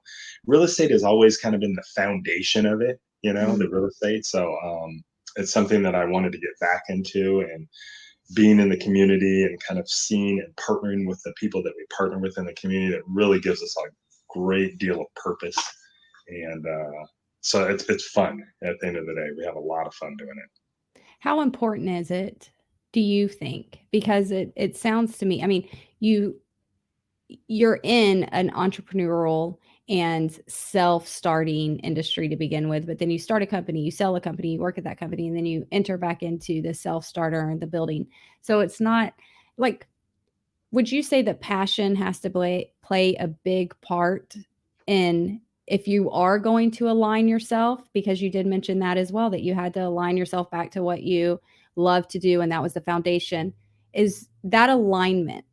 real 0.45 0.63
estate 0.63 0.91
has 0.91 1.03
always 1.03 1.37
kind 1.37 1.55
of 1.55 1.61
been 1.61 1.75
the 1.75 1.83
foundation 1.95 2.65
of 2.65 2.81
it, 2.81 2.99
you 3.21 3.33
know, 3.33 3.55
the 3.55 3.69
real 3.69 3.87
estate. 3.87 4.25
So 4.25 4.57
um, 4.63 5.03
it's 5.35 5.51
something 5.51 5.83
that 5.83 5.95
I 5.95 6.05
wanted 6.05 6.31
to 6.33 6.39
get 6.39 6.59
back 6.59 6.83
into, 6.89 7.41
and 7.41 7.67
being 8.35 8.59
in 8.59 8.69
the 8.69 8.77
community 8.77 9.43
and 9.43 9.61
kind 9.61 9.79
of 9.79 9.87
seeing 9.87 10.39
and 10.39 10.55
partnering 10.55 11.07
with 11.07 11.21
the 11.23 11.33
people 11.37 11.61
that 11.63 11.73
we 11.77 11.85
partner 11.95 12.19
with 12.19 12.37
in 12.37 12.45
the 12.45 12.53
community 12.53 12.91
that 12.91 13.03
really 13.05 13.39
gives 13.39 13.61
us 13.61 13.75
a 13.77 13.89
great 14.29 14.77
deal 14.77 15.01
of 15.01 15.07
purpose. 15.15 15.57
And 16.27 16.65
uh, 16.65 17.05
so 17.41 17.65
it's 17.67 17.83
it's 17.89 18.09
fun 18.09 18.41
at 18.63 18.79
the 18.79 18.87
end 18.87 18.97
of 18.97 19.05
the 19.05 19.13
day. 19.13 19.29
We 19.37 19.45
have 19.45 19.55
a 19.55 19.59
lot 19.59 19.87
of 19.87 19.93
fun 19.93 20.15
doing 20.17 20.31
it. 20.31 21.01
How 21.19 21.41
important 21.41 21.89
is 21.89 22.11
it, 22.11 22.51
do 22.91 23.01
you 23.01 23.27
think? 23.27 23.79
Because 23.91 24.31
it 24.31 24.53
it 24.55 24.77
sounds 24.77 25.17
to 25.19 25.25
me, 25.25 25.43
I 25.43 25.47
mean, 25.47 25.67
you 25.99 26.39
you're 27.47 27.79
in 27.83 28.25
an 28.25 28.51
entrepreneurial 28.51 29.57
and 29.89 30.39
self-starting 30.47 31.79
industry 31.79 32.29
to 32.29 32.35
begin 32.35 32.69
with, 32.69 32.85
but 32.85 32.99
then 32.99 33.09
you 33.09 33.19
start 33.19 33.41
a 33.41 33.45
company, 33.45 33.81
you 33.81 33.91
sell 33.91 34.15
a 34.15 34.21
company, 34.21 34.53
you 34.53 34.59
work 34.59 34.77
at 34.77 34.83
that 34.85 34.99
company, 34.99 35.27
and 35.27 35.35
then 35.35 35.45
you 35.45 35.67
enter 35.71 35.97
back 35.97 36.23
into 36.23 36.61
the 36.61 36.73
self-starter 36.73 37.49
and 37.49 37.61
the 37.61 37.67
building. 37.67 38.07
So 38.41 38.61
it's 38.61 38.79
not 38.79 39.13
like 39.57 39.87
would 40.71 40.91
you 40.91 41.03
say 41.03 41.21
that 41.21 41.39
passion 41.39 41.95
has 41.95 42.19
to 42.19 42.29
play 42.29 42.71
play 42.81 43.15
a 43.15 43.27
big 43.27 43.79
part 43.81 44.35
in 44.87 45.39
if 45.67 45.87
you 45.87 46.09
are 46.11 46.37
going 46.39 46.69
to 46.71 46.89
align 46.89 47.27
yourself 47.27 47.81
because 47.93 48.21
you 48.21 48.29
did 48.29 48.45
mention 48.45 48.79
that 48.79 48.97
as 48.97 49.11
well 49.11 49.29
that 49.29 49.43
you 49.43 49.53
had 49.53 49.73
to 49.73 49.85
align 49.85 50.17
yourself 50.17 50.49
back 50.51 50.71
to 50.71 50.83
what 50.83 51.03
you 51.03 51.39
love 51.75 52.07
to 52.07 52.19
do 52.19 52.41
and 52.41 52.51
that 52.51 52.61
was 52.61 52.73
the 52.73 52.81
foundation 52.81 53.53
is 53.93 54.27
that 54.43 54.69
alignment 54.69 55.45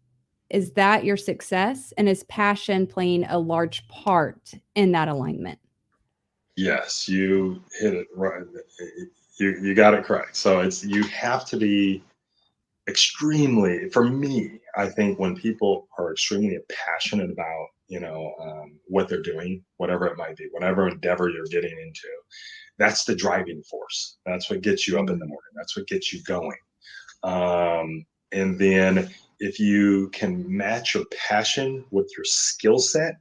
is 0.50 0.72
that 0.72 1.04
your 1.04 1.16
success 1.16 1.92
and 1.96 2.08
is 2.08 2.24
passion 2.24 2.86
playing 2.86 3.24
a 3.24 3.38
large 3.38 3.86
part 3.88 4.52
in 4.74 4.92
that 4.92 5.08
alignment 5.08 5.58
Yes, 6.56 7.08
you 7.08 7.62
hit 7.80 7.94
it 7.94 8.06
right. 8.14 8.42
Eh, 8.42 8.84
eh, 8.84 9.04
you 9.38 9.56
you 9.62 9.74
got 9.74 9.94
it 9.94 10.04
correct. 10.04 10.36
So 10.36 10.60
it's 10.60 10.84
you 10.84 11.04
have 11.04 11.46
to 11.46 11.56
be 11.56 12.02
extremely 12.88 13.88
for 13.90 14.04
me 14.04 14.58
i 14.76 14.86
think 14.86 15.18
when 15.18 15.36
people 15.36 15.86
are 15.98 16.12
extremely 16.12 16.58
passionate 16.68 17.30
about 17.30 17.68
you 17.90 18.00
know 18.00 18.32
um, 18.42 18.78
what 18.86 19.08
they're 19.08 19.20
doing 19.22 19.62
whatever 19.76 20.06
it 20.06 20.16
might 20.16 20.36
be 20.36 20.48
whatever 20.52 20.88
endeavor 20.88 21.28
you're 21.28 21.44
getting 21.46 21.76
into 21.78 22.08
that's 22.78 23.04
the 23.04 23.14
driving 23.14 23.62
force. 23.64 24.16
That's 24.24 24.48
what 24.48 24.62
gets 24.62 24.88
you 24.88 24.98
up 24.98 25.10
in 25.10 25.18
the 25.18 25.26
morning. 25.26 25.52
That's 25.54 25.76
what 25.76 25.86
gets 25.86 26.14
you 26.14 26.22
going. 26.22 26.56
Um, 27.22 28.06
and 28.32 28.58
then 28.58 29.10
if 29.38 29.58
you 29.58 30.08
can 30.10 30.44
match 30.46 30.94
your 30.94 31.04
passion 31.28 31.84
with 31.90 32.10
your 32.16 32.24
skill 32.24 32.78
set 32.78 33.14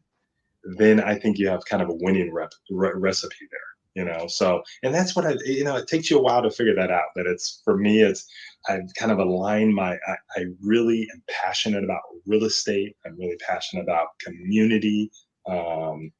then 0.77 0.99
i 0.99 1.17
think 1.17 1.37
you 1.37 1.47
have 1.47 1.63
kind 1.65 1.81
of 1.81 1.89
a 1.89 1.97
winning 2.01 2.31
rep, 2.33 2.51
re- 2.69 2.91
recipe 2.95 3.47
there 3.49 3.59
you 3.95 4.05
know 4.05 4.27
so 4.27 4.61
and 4.83 4.93
that's 4.93 5.15
what 5.15 5.25
i 5.25 5.33
you 5.45 5.63
know 5.63 5.75
it 5.75 5.87
takes 5.87 6.09
you 6.09 6.17
a 6.17 6.21
while 6.21 6.41
to 6.41 6.51
figure 6.51 6.75
that 6.75 6.91
out 6.91 7.07
but 7.15 7.25
it's 7.25 7.61
for 7.63 7.75
me 7.75 8.01
it's 8.01 8.27
i've 8.67 8.93
kind 8.97 9.11
of 9.11 9.19
aligned 9.19 9.73
my 9.73 9.93
i, 10.07 10.15
I 10.37 10.45
really 10.61 11.07
am 11.13 11.23
passionate 11.27 11.83
about 11.83 12.01
real 12.29 12.45
estate. 12.45 12.95
I'm 13.05 13.17
really 13.17 13.37
passionate 13.37 13.83
about 13.83 14.07
community 14.19 15.11
um, 15.47 16.11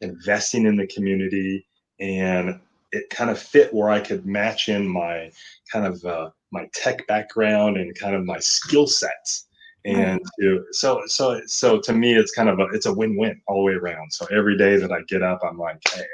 investing 0.00 0.66
in 0.66 0.76
the 0.76 0.86
community 0.86 1.66
and 2.00 2.58
it 2.92 3.10
kind 3.10 3.30
of 3.30 3.38
fit 3.38 3.72
where 3.72 3.90
i 3.90 4.00
could 4.00 4.26
match 4.26 4.68
in 4.68 4.88
my 4.88 5.30
kind 5.70 5.86
of 5.86 6.04
uh, 6.04 6.30
my 6.50 6.66
tech 6.74 7.06
background 7.06 7.76
and 7.76 7.94
kind 7.96 8.16
of 8.16 8.24
my 8.24 8.38
skill 8.40 8.86
sets. 8.86 9.46
And 9.84 10.20
to, 10.40 10.64
so 10.72 11.02
so 11.06 11.40
so 11.46 11.80
to 11.80 11.92
me 11.92 12.14
it's 12.14 12.32
kind 12.32 12.48
of 12.48 12.58
a 12.58 12.64
it's 12.72 12.86
a 12.86 12.92
win-win 12.92 13.40
all 13.46 13.58
the 13.58 13.64
way 13.64 13.72
around. 13.72 14.12
So 14.12 14.26
every 14.26 14.56
day 14.56 14.76
that 14.76 14.92
i 14.92 15.00
get 15.08 15.22
up 15.22 15.40
i'm 15.42 15.58
like 15.58 15.80
hey 15.94 16.04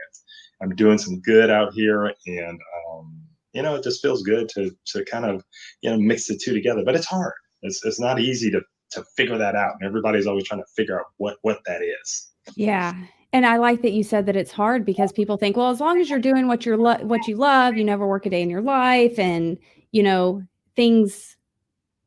i'm 0.62 0.74
doing 0.74 0.98
some 0.98 1.20
good 1.20 1.50
out 1.50 1.72
here 1.72 2.12
and 2.26 2.60
um, 2.90 3.22
you 3.52 3.62
know 3.62 3.74
it 3.74 3.82
just 3.82 4.02
feels 4.02 4.22
good 4.22 4.48
to 4.48 4.70
to 4.86 5.04
kind 5.04 5.24
of 5.24 5.44
you 5.82 5.90
know 5.90 5.98
mix 5.98 6.28
the 6.28 6.38
two 6.42 6.52
together 6.52 6.82
but 6.84 6.94
it's 6.94 7.06
hard. 7.06 7.32
It's, 7.62 7.84
it's 7.84 8.00
not 8.00 8.20
easy 8.20 8.50
to 8.50 8.60
to 8.90 9.04
figure 9.16 9.38
that 9.38 9.56
out 9.56 9.74
and 9.80 9.86
everybody's 9.86 10.26
always 10.26 10.44
trying 10.44 10.60
to 10.60 10.66
figure 10.76 10.98
out 10.98 11.06
what 11.16 11.38
what 11.42 11.58
that 11.66 11.82
is. 11.82 12.30
Yeah 12.54 12.94
and 13.32 13.44
i 13.44 13.56
like 13.56 13.82
that 13.82 13.92
you 13.92 14.04
said 14.04 14.24
that 14.26 14.36
it's 14.36 14.52
hard 14.52 14.84
because 14.84 15.10
people 15.10 15.36
think 15.36 15.56
well 15.56 15.70
as 15.70 15.80
long 15.80 16.00
as 16.00 16.08
you're 16.08 16.20
doing 16.20 16.46
what 16.46 16.64
you're 16.64 16.76
lo- 16.76 17.02
what 17.02 17.26
you 17.26 17.34
love 17.34 17.76
you 17.76 17.82
never 17.82 18.06
work 18.06 18.24
a 18.24 18.30
day 18.30 18.40
in 18.40 18.48
your 18.48 18.62
life 18.62 19.18
and 19.18 19.58
you 19.90 20.00
know 20.00 20.42
things 20.76 21.36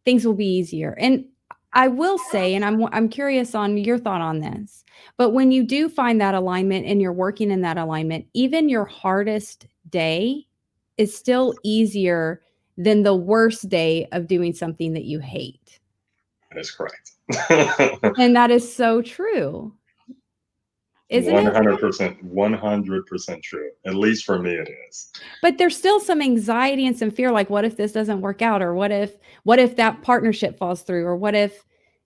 things 0.06 0.25
will 0.25 0.34
be 0.34 0.48
easier. 0.48 0.96
And 1.00 1.25
i 1.73 1.88
will 1.88 2.17
say 2.17 2.55
and 2.55 2.65
i'm 2.65 2.85
i'm 2.93 3.09
curious 3.09 3.55
on 3.55 3.77
your 3.77 3.97
thought 3.97 4.21
on 4.21 4.39
this 4.39 4.83
but 5.17 5.31
when 5.31 5.51
you 5.51 5.63
do 5.63 5.89
find 5.89 6.19
that 6.19 6.35
alignment 6.35 6.85
and 6.85 7.01
you're 7.01 7.13
working 7.13 7.51
in 7.51 7.61
that 7.61 7.77
alignment 7.77 8.25
even 8.33 8.69
your 8.69 8.85
hardest 8.85 9.67
day 9.89 10.45
is 10.97 11.15
still 11.15 11.53
easier 11.63 12.41
than 12.79 13.03
the 13.03 13.15
worst 13.15 13.67
day 13.69 14.07
of 14.13 14.27
doing 14.27 14.53
something 14.53 14.93
that 14.93 15.03
you 15.03 15.19
hate. 15.19 15.79
That 16.51 16.59
is 16.59 16.71
correct. 16.71 17.11
And 18.17 18.35
that 18.35 18.49
is 18.49 18.73
so 18.73 19.01
true 19.01 19.73
isn't 21.10 21.34
100%, 21.34 22.24
100% 22.24 23.44
true. 23.44 23.70
At 23.86 23.96
least 23.96 24.25
for 24.25 24.38
me, 24.39 24.51
it 24.51 24.70
is. 24.88 25.12
But 25.42 25.58
there's 25.58 25.75
still 25.75 26.00
some 26.00 26.22
anxiety 26.22 26.86
and 26.86 26.98
some 26.98 27.10
fear 27.10 27.32
like, 27.32 27.50
what 27.50 27.66
if 27.66 27.78
this 27.78 27.92
doesn't 27.92 28.22
work 28.22 28.42
out? 28.42 28.62
Or 28.62 28.75
what 28.75 28.92
if, 28.92 29.16
what 29.44 29.58
if 29.58 29.75
that 29.78 30.01
partnership 30.04 30.58
falls 30.58 30.84
through? 30.84 31.06
Or 31.06 31.16
what 31.16 31.34
if 31.34 31.66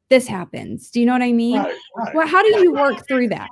this 0.09 0.25
happens? 0.25 0.89
Do 0.89 1.01
you 1.01 1.05
know 1.05 1.13
what 1.13 1.21
I 1.21 1.33
mean? 1.33 1.59
Right, 1.59 1.75
right. 1.97 2.15
Well, 2.15 2.27
how 2.27 2.41
do 2.41 2.59
you 2.59 2.73
work 2.73 3.05
through 3.07 3.29
that? 3.29 3.49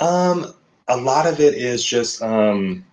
Um, 0.00 0.54
a 0.88 0.96
lot 0.96 1.26
of 1.26 1.40
it 1.40 1.54
is 1.54 1.84
just 1.84 2.22
um, 2.22 2.84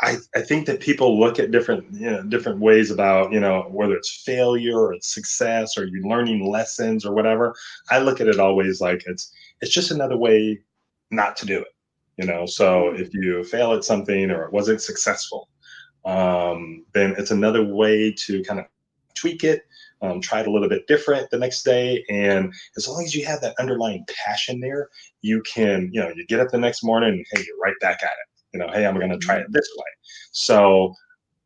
I, 0.00 0.16
I 0.34 0.40
think 0.40 0.66
that 0.66 0.80
people 0.80 1.18
look 1.18 1.38
at 1.38 1.50
different 1.50 1.84
you 1.92 2.10
know 2.10 2.22
different 2.24 2.60
ways 2.60 2.90
about 2.90 3.32
you 3.32 3.40
know 3.40 3.66
whether 3.70 3.94
it's 3.94 4.22
failure 4.24 4.78
or 4.78 4.92
it's 4.92 5.08
success 5.08 5.78
or 5.78 5.86
you're 5.86 6.06
learning 6.06 6.50
lessons 6.50 7.06
or 7.06 7.14
whatever. 7.14 7.54
I 7.90 8.00
look 8.00 8.20
at 8.20 8.28
it 8.28 8.38
always 8.38 8.80
like 8.80 9.04
it's 9.06 9.32
it's 9.60 9.72
just 9.72 9.90
another 9.90 10.16
way 10.16 10.60
not 11.12 11.36
to 11.36 11.46
do 11.46 11.60
it. 11.60 11.68
You 12.18 12.26
know, 12.26 12.44
so 12.46 12.90
if 12.90 13.14
you 13.14 13.42
fail 13.44 13.72
at 13.72 13.84
something 13.84 14.30
or 14.30 14.44
it 14.44 14.52
wasn't 14.52 14.82
successful, 14.82 15.48
um, 16.04 16.84
then 16.92 17.14
it's 17.16 17.30
another 17.30 17.64
way 17.64 18.12
to 18.26 18.42
kind 18.42 18.60
of 18.60 18.66
tweak 19.14 19.44
it, 19.44 19.62
um, 20.02 20.20
try 20.20 20.40
it 20.40 20.46
a 20.46 20.50
little 20.50 20.68
bit 20.68 20.86
different 20.86 21.30
the 21.30 21.38
next 21.38 21.62
day. 21.62 22.04
And 22.10 22.52
as 22.76 22.86
long 22.86 23.02
as 23.02 23.14
you 23.14 23.24
have 23.24 23.40
that 23.40 23.54
underlying 23.58 24.04
passion 24.24 24.60
there, 24.60 24.88
you 25.22 25.42
can, 25.42 25.90
you 25.92 26.00
know, 26.00 26.12
you 26.14 26.26
get 26.26 26.40
up 26.40 26.50
the 26.50 26.58
next 26.58 26.82
morning 26.84 27.10
and 27.14 27.26
hey, 27.32 27.44
you're 27.46 27.58
right 27.58 27.78
back 27.80 28.02
at 28.02 28.10
it. 28.10 28.28
You 28.52 28.60
know, 28.60 28.68
hey, 28.72 28.84
I'm 28.84 28.98
going 28.98 29.10
to 29.10 29.18
try 29.18 29.36
it 29.36 29.46
this 29.50 29.68
way. 29.76 29.84
So, 30.32 30.94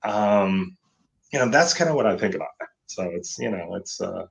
um, 0.03 0.77
you 1.33 1.39
know, 1.39 1.49
that's 1.49 1.75
kind 1.75 1.91
of 1.91 1.97
what 1.97 2.07
I 2.07 2.17
think 2.17 2.35
about 2.35 2.49
that. 2.59 2.69
So 2.87 3.03
it's, 3.13 3.39
you 3.39 3.51
know, 3.51 3.75
it's, 3.77 4.01
uh, 4.01 4.27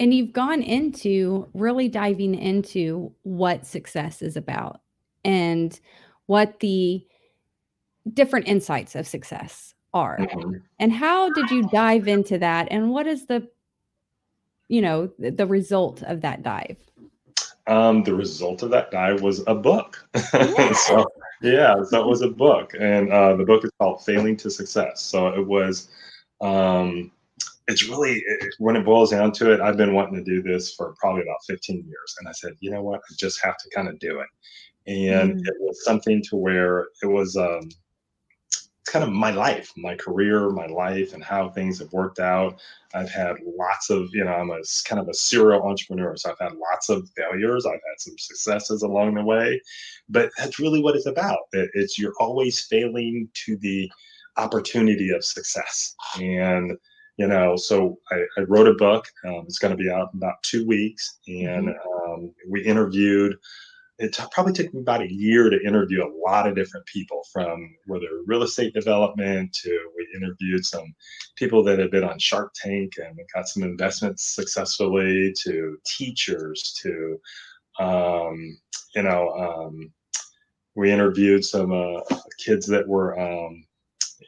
and 0.00 0.14
you've 0.14 0.32
gone 0.32 0.62
into 0.62 1.48
really 1.54 1.88
diving 1.88 2.34
into 2.34 3.12
what 3.22 3.66
success 3.66 4.22
is 4.22 4.36
about 4.36 4.80
and 5.24 5.80
what 6.26 6.60
the 6.60 7.04
different 8.14 8.46
insights 8.48 8.94
of 8.94 9.06
success 9.06 9.74
are. 9.94 10.18
mhm. 10.18 10.62
And 10.78 10.92
how 10.92 11.30
did 11.32 11.50
you 11.50 11.68
dive 11.68 12.08
into 12.08 12.38
that? 12.38 12.68
And 12.70 12.90
what 12.90 13.06
is 13.06 13.26
the, 13.26 13.48
you 14.68 14.80
know, 14.82 15.10
the, 15.18 15.30
the 15.30 15.46
result 15.46 16.02
of 16.02 16.20
that 16.20 16.42
dive? 16.42 16.76
Um, 17.66 18.02
the 18.02 18.14
result 18.14 18.62
of 18.62 18.70
that 18.70 18.90
dive 18.90 19.22
was 19.22 19.42
a 19.46 19.54
book. 19.54 20.08
Yeah. 20.32 20.72
so 20.72 21.06
yeah, 21.40 21.84
so 21.84 22.00
it 22.00 22.06
was 22.06 22.22
a 22.22 22.28
book, 22.28 22.74
and 22.78 23.12
uh, 23.12 23.36
the 23.36 23.44
book 23.44 23.64
is 23.64 23.70
called 23.78 24.04
"Failing 24.04 24.36
to 24.38 24.50
Success." 24.50 25.02
So 25.02 25.28
it 25.28 25.46
was, 25.46 25.88
um, 26.40 27.12
it's 27.68 27.88
really 27.88 28.22
it, 28.26 28.54
when 28.58 28.76
it 28.76 28.84
boils 28.84 29.10
down 29.12 29.32
to 29.32 29.52
it, 29.52 29.60
I've 29.60 29.76
been 29.78 29.94
wanting 29.94 30.16
to 30.16 30.24
do 30.24 30.42
this 30.42 30.74
for 30.74 30.94
probably 31.00 31.22
about 31.22 31.44
15 31.46 31.84
years, 31.86 32.16
and 32.20 32.28
I 32.28 32.32
said, 32.32 32.54
you 32.60 32.70
know 32.70 32.82
what, 32.82 33.00
I 33.10 33.14
just 33.18 33.42
have 33.44 33.56
to 33.58 33.70
kind 33.74 33.88
of 33.88 33.98
do 34.00 34.20
it, 34.20 34.28
and 34.86 35.32
Mm, 35.32 35.40
it 35.44 35.54
was 35.60 35.84
something 35.84 36.22
to 36.30 36.36
where 36.36 36.88
it 37.02 37.06
was. 37.06 37.36
Um, 37.36 37.70
it's 38.82 38.92
kind 38.92 39.04
of 39.04 39.12
my 39.12 39.30
life, 39.30 39.72
my 39.76 39.94
career, 39.94 40.50
my 40.50 40.66
life, 40.66 41.12
and 41.12 41.22
how 41.22 41.50
things 41.50 41.78
have 41.78 41.92
worked 41.92 42.18
out. 42.20 42.60
I've 42.94 43.10
had 43.10 43.36
lots 43.44 43.90
of, 43.90 44.08
you 44.14 44.24
know, 44.24 44.32
I'm 44.32 44.50
a 44.50 44.60
kind 44.86 45.00
of 45.00 45.08
a 45.08 45.14
serial 45.14 45.62
entrepreneur, 45.62 46.16
so 46.16 46.30
I've 46.30 46.38
had 46.38 46.56
lots 46.56 46.88
of 46.88 47.08
failures. 47.16 47.66
I've 47.66 47.72
had 47.74 47.98
some 47.98 48.16
successes 48.18 48.82
along 48.82 49.14
the 49.14 49.24
way, 49.24 49.60
but 50.08 50.30
that's 50.38 50.58
really 50.58 50.82
what 50.82 50.96
it's 50.96 51.06
about. 51.06 51.40
It- 51.52 51.70
It's 51.74 51.98
you're 51.98 52.14
always 52.20 52.60
failing 52.64 53.28
to 53.44 53.56
the 53.58 53.90
opportunity 54.36 55.10
of 55.10 55.24
success, 55.24 55.94
and 56.18 56.72
you 57.18 57.26
know, 57.26 57.56
so 57.56 57.98
I, 58.10 58.24
I 58.38 58.42
wrote 58.42 58.68
a 58.68 58.74
book. 58.74 59.06
Um, 59.26 59.44
it's 59.46 59.58
going 59.58 59.76
to 59.76 59.82
be 59.82 59.90
out 59.90 60.10
in 60.14 60.18
about 60.18 60.42
two 60.42 60.66
weeks, 60.66 61.18
and 61.26 61.68
mhm. 61.68 62.14
um, 62.14 62.34
we 62.48 62.62
interviewed 62.62 63.36
it 63.98 64.14
t- 64.14 64.22
probably 64.30 64.52
took 64.52 64.72
me 64.72 64.80
about 64.80 65.02
a 65.02 65.12
year 65.12 65.50
to 65.50 65.66
interview 65.66 66.04
a 66.04 66.14
lot 66.24 66.46
of 66.46 66.54
different 66.54 66.86
people 66.86 67.22
from 67.32 67.74
whether 67.86 68.06
real 68.26 68.44
estate 68.44 68.72
development 68.72 69.52
to 69.52 69.90
we 69.96 70.06
interviewed 70.16 70.64
some 70.64 70.94
people 71.36 71.64
that 71.64 71.78
had 71.78 71.90
been 71.90 72.04
on 72.04 72.18
Shark 72.18 72.52
Tank 72.54 72.92
and 72.98 73.18
got 73.34 73.48
some 73.48 73.64
investments 73.64 74.34
successfully 74.34 75.34
to 75.42 75.76
teachers 75.84 76.78
to 76.82 77.20
um, 77.80 78.56
you 78.94 79.02
know 79.02 79.30
um, 79.30 79.92
we 80.76 80.92
interviewed 80.92 81.44
some 81.44 81.72
uh, 81.72 82.00
kids 82.38 82.66
that 82.66 82.86
were 82.86 83.18
um, 83.18 83.64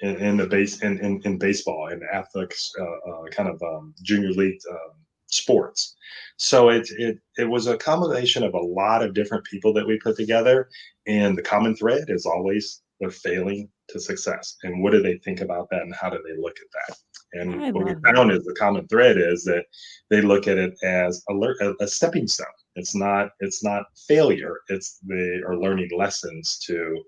in, 0.02 0.16
in 0.16 0.36
the 0.36 0.46
base 0.46 0.82
in, 0.82 0.98
in, 0.98 1.20
in 1.24 1.38
baseball 1.38 1.88
and 1.88 2.02
athletics 2.12 2.72
uh, 2.80 3.10
uh, 3.10 3.24
kind 3.30 3.48
of 3.48 3.62
um, 3.62 3.94
junior 4.02 4.30
league 4.30 4.60
um, 4.70 4.92
sports. 5.26 5.96
So 6.36 6.70
it, 6.70 6.88
it 6.98 7.18
it 7.38 7.44
was 7.44 7.66
a 7.66 7.76
combination 7.76 8.42
of 8.42 8.54
a 8.54 8.58
lot 8.58 9.02
of 9.02 9.14
different 9.14 9.44
people 9.44 9.72
that 9.74 9.86
we 9.86 9.98
put 9.98 10.16
together 10.16 10.68
and 11.06 11.36
the 11.36 11.42
common 11.42 11.74
thread 11.76 12.04
is 12.08 12.26
always 12.26 12.82
they're 12.98 13.10
failing 13.10 13.68
to 13.88 13.98
success 14.00 14.56
and 14.62 14.82
what 14.82 14.92
do 14.92 15.02
they 15.02 15.18
think 15.18 15.40
about 15.40 15.68
that 15.70 15.82
and 15.82 15.94
how 15.94 16.10
do 16.10 16.18
they 16.26 16.40
look 16.40 16.56
at 16.58 16.88
that? 16.88 16.96
And 17.32 17.62
I 17.62 17.70
what 17.70 17.84
we 17.84 17.94
found 18.12 18.32
is 18.32 18.44
the 18.44 18.54
common 18.58 18.88
thread 18.88 19.16
is 19.16 19.44
that 19.44 19.64
they 20.08 20.20
look 20.20 20.48
at 20.48 20.58
it 20.58 20.74
as 20.82 21.22
a, 21.28 21.74
a 21.80 21.86
stepping 21.86 22.26
stone. 22.26 22.46
It's 22.74 22.94
not 22.94 23.30
it's 23.40 23.62
not 23.62 23.84
failure 24.08 24.60
it's 24.68 24.98
they 25.02 25.40
are 25.46 25.56
learning 25.56 25.90
lessons 25.96 26.58
to 26.66 27.02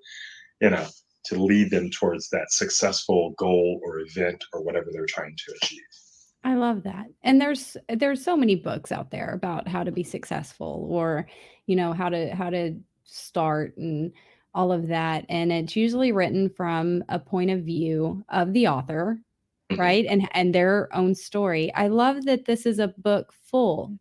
you 0.61 0.71
know 0.71 0.87
to 1.25 1.43
lead 1.43 1.71
them 1.71 1.91
towards 1.91 2.29
that 2.31 2.53
successful 2.53 3.31
goal 3.39 3.81
or 3.85 4.01
event 4.01 4.45
or 4.53 4.63
whatever 4.63 4.87
they're 4.93 5.07
trying 5.07 5.37
to 5.47 5.55
achieve 5.63 5.81
I 6.45 6.55
love 6.55 6.83
that. 6.83 7.07
And 7.23 7.41
there's 7.41 7.77
there's 7.89 8.23
so 8.25 8.37
many 8.37 8.57
books 8.57 8.91
out 8.91 9.11
there 9.13 9.31
about 9.33 9.69
how 9.69 9.85
to 9.85 9.93
be 9.93 10.03
successful 10.03 10.89
or, 10.91 11.29
you 11.67 11.77
know, 11.77 11.93
how 11.93 12.09
to 12.09 12.35
how 12.35 12.51
to 12.51 12.75
start 13.05 13.77
and 13.77 14.13
all 14.55 14.73
of 14.73 14.89
that. 14.89 15.25
And 15.29 15.53
it's 15.53 15.77
usually 15.77 16.11
written 16.11 16.51
from 16.51 17.05
a 17.09 17.19
point 17.21 17.51
of 17.51 17.61
view 17.63 18.25
of 18.29 18.53
the 18.55 18.67
author, 18.67 19.21
Mhm. 19.71 19.79
right? 19.79 20.05
And 20.07 20.29
and 20.33 20.53
their 20.55 20.89
own 20.95 21.15
story. 21.15 21.73
I 21.75 21.87
love 21.89 22.25
that 22.25 22.47
this 22.47 22.67
is 22.67 22.81
a 22.81 22.89
book 22.89 23.33
full 23.33 23.97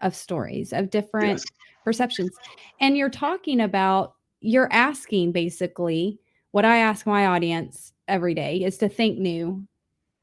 of 0.00 0.14
stories 0.14 0.72
of 0.72 0.90
different 0.90 1.40
yes 1.40 1.44
perceptions. 1.84 2.40
And 2.80 2.96
you're 2.96 3.10
talking 3.10 3.60
about 3.60 4.14
you're 4.40 4.72
asking 4.72 5.32
basically 5.32 6.18
what 6.54 6.64
I 6.64 6.76
ask 6.76 7.04
my 7.04 7.26
audience 7.26 7.92
every 8.06 8.32
day 8.32 8.58
is 8.58 8.78
to 8.78 8.88
think 8.88 9.18
new 9.18 9.66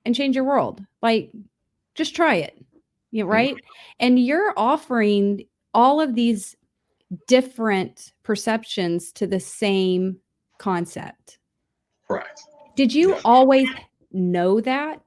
and 0.05 0.15
change 0.15 0.33
your 0.33 0.45
world. 0.45 0.81
Like, 1.01 1.29
just 1.93 2.15
try 2.15 2.35
it. 2.35 2.57
You 3.11 3.25
Mhm. 3.25 3.29
right? 3.29 3.57
And 3.99 4.17
you're 4.17 4.53
offering 4.55 5.43
all 5.73 5.99
of 5.99 6.15
these 6.15 6.55
different 7.27 8.13
perceptions 8.23 9.11
to 9.11 9.27
the 9.27 9.41
same 9.41 10.21
concept. 10.57 11.37
correct 12.07 12.39
Did 12.77 12.93
you 12.93 13.17
always 13.25 13.67
know 14.13 14.61
that? 14.61 15.01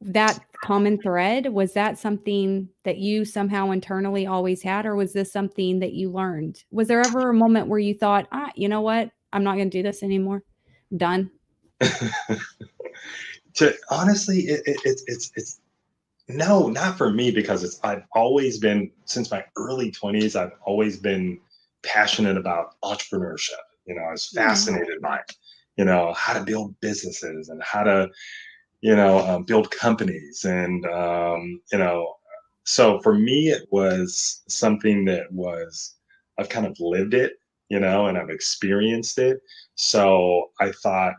That 0.00 0.44
common 0.60 1.00
thread? 1.00 1.52
Was 1.52 1.72
that 1.74 1.98
something 1.98 2.68
that 2.82 2.98
you 2.98 3.24
somehow 3.24 3.70
internally 3.70 4.26
always 4.26 4.60
had, 4.62 4.86
or 4.86 4.96
was 4.96 5.12
this 5.12 5.32
something 5.32 5.78
that 5.78 5.92
you 5.92 6.10
learned? 6.10 6.64
Was 6.72 6.88
there 6.88 7.00
ever 7.00 7.30
a 7.30 7.34
moment 7.34 7.68
where 7.68 7.78
you 7.78 7.94
thought, 7.94 8.26
ah, 8.32 8.50
you 8.56 8.68
know 8.68 8.80
what? 8.80 9.12
I'm 9.32 9.44
not 9.44 9.56
going 9.56 9.70
to 9.70 9.78
do 9.78 9.82
this 9.82 10.02
anymore. 10.02 10.42
I'm 10.90 10.98
done. 10.98 11.30
to 13.54 13.74
honestly 13.90 14.40
it, 14.40 14.62
it, 14.66 14.80
it's 14.84 15.02
it's 15.06 15.32
it's 15.36 15.60
no 16.28 16.68
not 16.68 16.98
for 16.98 17.10
me 17.10 17.30
because 17.30 17.64
it's 17.64 17.80
i've 17.84 18.02
always 18.12 18.58
been 18.58 18.90
since 19.04 19.30
my 19.30 19.44
early 19.56 19.90
20s 19.90 20.36
i've 20.36 20.52
always 20.64 20.96
been 20.96 21.38
passionate 21.84 22.36
about 22.36 22.80
entrepreneurship 22.82 23.62
you 23.86 23.94
know 23.94 24.02
i 24.02 24.12
was 24.12 24.28
fascinated 24.28 25.00
by 25.00 25.16
it 25.16 25.36
you 25.76 25.84
know 25.84 26.12
how 26.14 26.32
to 26.32 26.44
build 26.44 26.78
businesses 26.80 27.48
and 27.48 27.62
how 27.62 27.82
to 27.82 28.08
you 28.80 28.94
know 28.94 29.18
um, 29.26 29.44
build 29.44 29.70
companies 29.70 30.44
and 30.44 30.84
um, 30.86 31.60
you 31.72 31.78
know 31.78 32.14
so 32.64 33.00
for 33.00 33.14
me 33.14 33.48
it 33.48 33.66
was 33.70 34.42
something 34.48 35.04
that 35.04 35.30
was 35.32 35.96
i've 36.38 36.48
kind 36.48 36.66
of 36.66 36.76
lived 36.80 37.14
it 37.14 37.34
you 37.68 37.80
know 37.80 38.06
and 38.06 38.18
i've 38.18 38.30
experienced 38.30 39.18
it 39.18 39.40
so 39.74 40.50
i 40.60 40.70
thought 40.70 41.14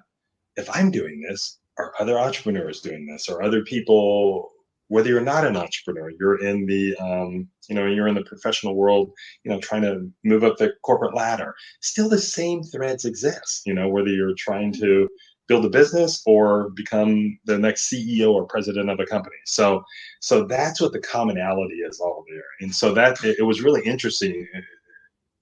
if 0.59 0.69
I'm 0.75 0.91
doing 0.91 1.21
this, 1.21 1.57
are 1.77 1.93
other 1.99 2.19
entrepreneurs 2.19 2.81
doing 2.81 3.07
this? 3.07 3.29
Or 3.29 3.41
other 3.41 3.63
people, 3.63 4.51
whether 4.89 5.09
you're 5.09 5.21
not 5.21 5.45
an 5.45 5.55
entrepreneur, 5.55 6.11
you're 6.19 6.43
in 6.43 6.65
the, 6.65 6.95
um, 6.97 7.47
you 7.69 7.75
know, 7.75 7.85
you're 7.85 8.07
in 8.07 8.15
the 8.15 8.23
professional 8.23 8.75
world, 8.75 9.11
you 9.43 9.51
know, 9.51 9.59
trying 9.59 9.83
to 9.83 10.09
move 10.23 10.43
up 10.43 10.57
the 10.57 10.73
corporate 10.83 11.15
ladder. 11.15 11.55
Still, 11.81 12.09
the 12.09 12.19
same 12.19 12.63
threads 12.63 13.05
exist. 13.05 13.61
You 13.65 13.73
know, 13.73 13.87
whether 13.87 14.09
you're 14.09 14.35
trying 14.37 14.73
to 14.73 15.07
build 15.47 15.65
a 15.65 15.69
business 15.69 16.21
or 16.27 16.69
become 16.75 17.39
the 17.45 17.57
next 17.57 17.91
CEO 17.91 18.31
or 18.31 18.45
president 18.45 18.89
of 18.89 18.99
a 18.99 19.05
company. 19.05 19.35
So, 19.45 19.83
so 20.21 20.45
that's 20.45 20.79
what 20.79 20.93
the 20.93 20.99
commonality 20.99 21.75
is 21.75 21.99
all 21.99 22.23
there. 22.29 22.43
And 22.59 22.73
so 22.73 22.93
that 22.93 23.23
it, 23.23 23.37
it 23.39 23.43
was 23.43 23.61
really 23.61 23.81
interesting 23.83 24.47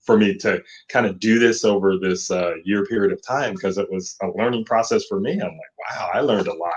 for 0.08 0.18
me 0.18 0.36
to 0.38 0.64
kind 0.88 1.06
of 1.06 1.20
do 1.20 1.38
this 1.38 1.64
over 1.64 2.00
this 2.00 2.32
uh, 2.32 2.54
year 2.64 2.86
period 2.86 3.12
of 3.12 3.22
time 3.22 3.54
because 3.54 3.78
it 3.78 3.92
was 3.92 4.16
a 4.24 4.28
learning 4.36 4.66
process 4.66 5.06
for 5.06 5.20
me. 5.20 5.34
I'm 5.34 5.40
like, 5.40 5.92
wow, 5.92 6.10
I 6.14 6.22
learned 6.22 6.48
a 6.48 6.54
lot 6.56 6.72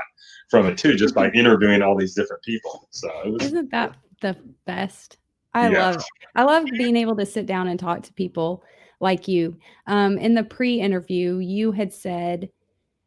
from 0.51 0.67
it 0.67 0.77
too, 0.77 0.97
just 0.97 1.15
by 1.15 1.31
interviewing 1.35 1.81
all 1.81 1.97
these 1.97 2.15
different 2.15 2.43
people. 2.43 2.89
So 2.91 3.09
it 3.25 3.33
was, 3.33 3.43
Isn't 3.45 3.71
that 3.71 3.97
the 4.21 4.37
best? 4.67 5.17
I 5.55 5.69
Yes. 5.69 5.97
love 5.97 6.05
I 6.35 6.43
love 6.45 6.71
being 6.77 6.97
able 6.97 7.17
to 7.17 7.27
sit 7.27 7.47
down 7.47 7.69
and 7.69 7.81
talk 7.81 8.03
to 8.03 8.13
people 8.13 8.63
like 9.01 9.27
you. 9.27 9.57
Um, 9.87 10.19
in 10.19 10.35
the 10.35 10.45
pre-interview, 10.45 11.39
you 11.39 11.73
had 11.73 11.93
said, 11.93 12.51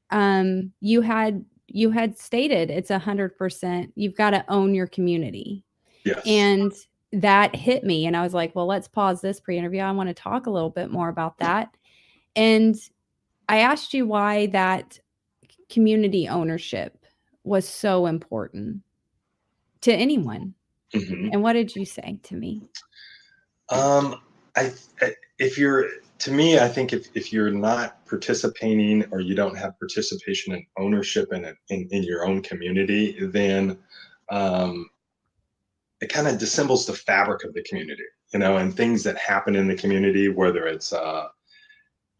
um, 0.09 0.71
you 0.81 1.01
had 1.01 1.45
you 1.67 1.91
had 1.91 2.17
stated 2.17 2.69
it's 2.69 2.91
a 2.91 2.99
100% 2.99 3.91
you've 3.95 4.15
gotta 4.15 4.45
own 4.47 4.73
your 4.73 4.87
community, 4.87 5.65
Yes. 6.05 6.25
and 6.25 6.71
that 7.13 7.55
hit 7.55 7.83
me, 7.83 8.05
and 8.07 8.17
I 8.17 8.23
was 8.23 8.33
like, 8.33 8.55
"Well, 8.55 8.65
let's 8.67 8.87
pause 8.87 9.21
this 9.21 9.39
pre-interview, 9.39 9.81
I 9.81 9.91
wanna 9.91 10.13
talk 10.13 10.47
a 10.47 10.51
little 10.51 10.69
bit 10.71 10.91
more 10.91 11.09
about 11.09 11.37
that." 11.39 11.75
And 12.35 12.75
I 13.49 13.59
asked 13.59 13.93
you 13.93 14.05
why 14.07 14.47
that 14.47 14.99
community 15.69 16.27
ownership 16.27 17.05
was 17.43 17.67
so 17.67 18.05
important 18.07 18.81
to 19.81 19.93
anyone, 19.93 20.55
Mhm. 20.93 21.29
and 21.33 21.43
what 21.43 21.53
did 21.53 21.75
you 21.75 21.85
say 21.85 22.19
to 22.23 22.35
me? 22.35 22.61
Um, 23.69 24.21
I 24.55 24.71
I 25.01 25.15
if 25.39 25.57
you're 25.57 25.89
to 26.19 26.31
me, 26.31 26.59
I 26.59 26.67
think 26.69 26.93
if 26.93 27.07
if 27.15 27.33
you're 27.33 27.51
not 27.51 28.05
participating 28.05 29.03
or 29.11 29.19
you 29.19 29.35
don't 29.35 29.57
have 29.57 29.77
participation 29.79 30.53
and 30.53 30.63
ownership 30.77 31.33
in 31.33 31.45
it 31.45 31.57
in 31.69 31.87
in 31.91 32.03
your 32.03 32.25
own 32.25 32.41
community, 32.41 33.17
then, 33.27 33.77
um 34.29 34.89
it 36.03 36.11
kinda 36.11 36.35
dissembles 36.35 36.85
the 36.85 36.93
fabric 36.93 37.45
of 37.45 37.53
the 37.53 37.63
community, 37.63 38.03
you 38.33 38.39
know, 38.39 38.57
and 38.57 38.75
things 38.75 39.03
that 39.03 39.17
happen 39.17 39.55
in 39.55 39.69
the 39.69 39.75
community, 39.75 40.27
whether 40.27 40.67
it's, 40.67 40.91
uh, 40.91 41.27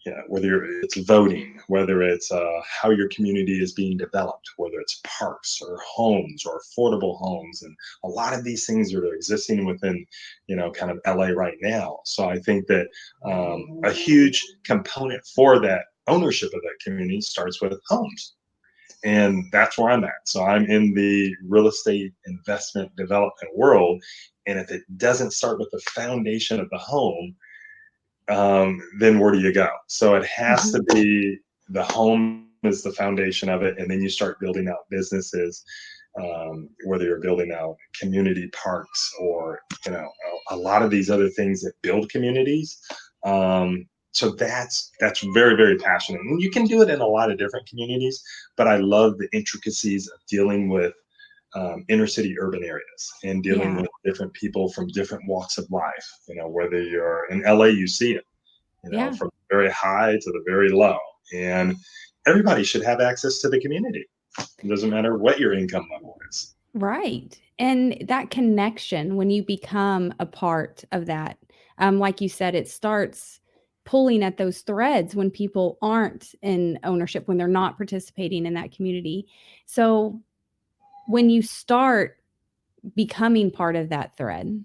you 0.06 0.12
know, 0.14 0.24
whether 0.28 0.64
it's 0.82 0.96
voting, 0.98 1.60
whether 1.68 2.02
it's, 2.02 2.32
uh, 2.32 2.62
how 2.66 2.92
your 2.92 3.10
community 3.10 3.62
is 3.62 3.74
being 3.74 3.98
developed, 3.98 4.48
whether 4.56 4.80
it's 4.80 5.02
parks 5.04 5.62
or 5.62 5.78
homes 5.86 6.46
or 6.46 6.62
affordable 6.62 7.18
homes, 7.18 7.64
and 7.64 7.76
a 8.06 8.08
lot 8.08 8.34
of 8.34 8.46
these 8.46 8.66
things 8.66 8.94
are 8.94 9.14
existing 9.14 9.66
within, 9.66 10.06
you 10.48 10.56
know, 10.56 10.72
kind 10.72 10.90
of 10.90 11.00
LA 11.06 11.34
right 11.34 11.58
now. 11.62 12.00
So 12.06 12.30
I 12.30 12.40
think 12.40 12.68
that, 12.68 12.88
um, 13.26 13.82
a 13.84 13.92
huge 13.92 14.46
component 14.64 15.26
for 15.36 15.60
that 15.60 15.86
ownership 16.08 16.54
of 16.54 16.62
that 16.62 16.80
community 16.82 17.20
starts 17.20 17.62
with 17.62 17.78
homes, 17.88 18.36
and 19.04 19.46
that's 19.52 19.78
where 19.78 19.92
I'm 19.92 20.04
at. 20.04 20.12
So 20.26 20.44
I'm 20.44 20.66
in 20.66 20.94
the 20.94 21.36
real 21.48 21.68
estate 21.68 22.14
investment 22.26 22.96
development 22.96 23.56
world, 23.56 24.02
and 24.48 24.60
if 24.60 24.72
it 24.72 24.84
doesn't 24.98 25.32
start 25.32 25.60
with 25.60 25.70
the 25.72 25.82
foundation 25.92 26.60
of 26.60 26.70
the 26.70 26.78
home, 26.78 27.36
um, 28.30 28.82
then 29.00 29.20
where 29.20 29.32
do 29.32 29.40
you 29.40 29.54
go? 29.54 29.70
So 29.88 30.16
it 30.16 30.26
has 30.26 30.72
to 30.72 30.82
Mhm. 30.82 30.86
be 30.94 31.38
the 31.70 31.84
home 31.84 32.48
is 32.64 32.84
the 32.84 32.92
foundation 32.94 33.50
of 33.50 33.62
it, 33.64 33.78
and 33.78 33.90
then 33.90 34.02
you 34.02 34.10
start 34.10 34.40
building 34.40 34.70
out 34.70 34.90
businesses, 34.90 35.64
um, 36.22 36.70
whether 36.86 37.04
you're 37.06 37.20
building 37.20 37.52
out 37.52 37.76
community 38.00 38.48
parks 38.50 39.14
or, 39.20 39.60
you 39.86 39.92
know, 39.92 40.10
a 40.52 40.56
a 40.56 40.58
lot 40.58 40.82
of 40.82 40.92
these 40.92 41.10
other 41.10 41.30
things 41.30 41.62
that 41.62 41.74
build 41.82 42.10
communities. 42.10 42.80
Um, 43.26 43.88
so 44.14 44.30
that's 44.32 44.92
that's 45.00 45.22
very, 45.34 45.56
very 45.56 45.78
passionate, 45.78 46.22
and 46.22 46.42
you 46.42 46.50
can 46.50 46.66
do 46.66 46.82
it 46.82 46.90
in 46.90 47.02
a 47.02 47.08
lot 47.08 47.32
of 47.32 47.38
different 47.38 47.68
communities, 47.68 48.24
but 48.56 48.68
I 48.68 48.78
love 48.78 49.18
the 49.18 49.28
intricacies 49.34 50.08
of 50.08 50.20
dealing 50.28 50.70
with, 50.70 50.94
um, 51.56 51.84
inner 51.90 52.08
city 52.08 52.36
urban 52.40 52.64
areas 52.64 53.12
and 53.24 53.44
dealing 53.44 53.76
Yeah. 53.76 53.82
with 53.82 53.92
different 54.06 54.34
people 54.34 54.72
from 54.72 54.88
different 54.88 55.28
walks 55.28 55.58
of 55.58 55.70
life, 55.70 56.08
you 56.28 56.36
know, 56.36 56.48
whether 56.48 56.82
you're 56.82 57.28
in 57.30 57.44
LA, 57.46 57.66
you 57.66 57.88
see 57.88 58.14
it, 58.14 58.26
you 58.84 58.92
know, 58.92 58.98
Yeah. 58.98 59.12
from 59.12 59.30
very 59.50 59.70
high 59.70 60.14
to 60.14 60.32
the 60.32 60.44
very 60.48 60.70
low, 60.70 60.98
and 61.34 61.76
everybody 62.26 62.64
should 62.64 62.84
have 62.84 63.02
access 63.02 63.40
to 63.40 63.50
the 63.50 63.60
community. 63.60 64.06
It 64.64 64.68
doesn't 64.68 64.90
matter 64.90 65.18
what 65.18 65.40
your 65.40 65.54
income 65.54 65.88
level 65.94 66.18
is. 66.30 66.56
Right, 66.74 67.40
and 67.60 67.98
that 68.08 68.32
connection 68.32 69.16
when 69.16 69.30
you 69.30 69.44
become 69.44 70.14
a 70.20 70.26
part 70.26 70.84
of 70.92 71.06
that, 71.06 71.38
um, 71.78 72.00
like 72.00 72.20
you 72.22 72.30
said, 72.30 72.56
it 72.56 72.68
starts 72.68 73.40
pulling 73.86 74.24
at 74.24 74.38
those 74.38 74.62
threads 74.62 75.16
when 75.16 75.30
people 75.30 75.78
aren't 75.82 76.36
in 76.42 76.80
ownership, 76.84 77.28
when 77.28 77.38
they're 77.38 77.48
not 77.48 77.78
participating 77.78 78.46
in 78.46 78.54
that 78.54 78.72
community. 78.72 79.28
So, 79.66 80.22
when 81.08 81.30
you 81.30 81.42
start 81.42 82.18
becoming 82.96 83.52
part 83.52 83.76
of 83.76 83.90
that 83.90 84.16
thread, 84.16 84.64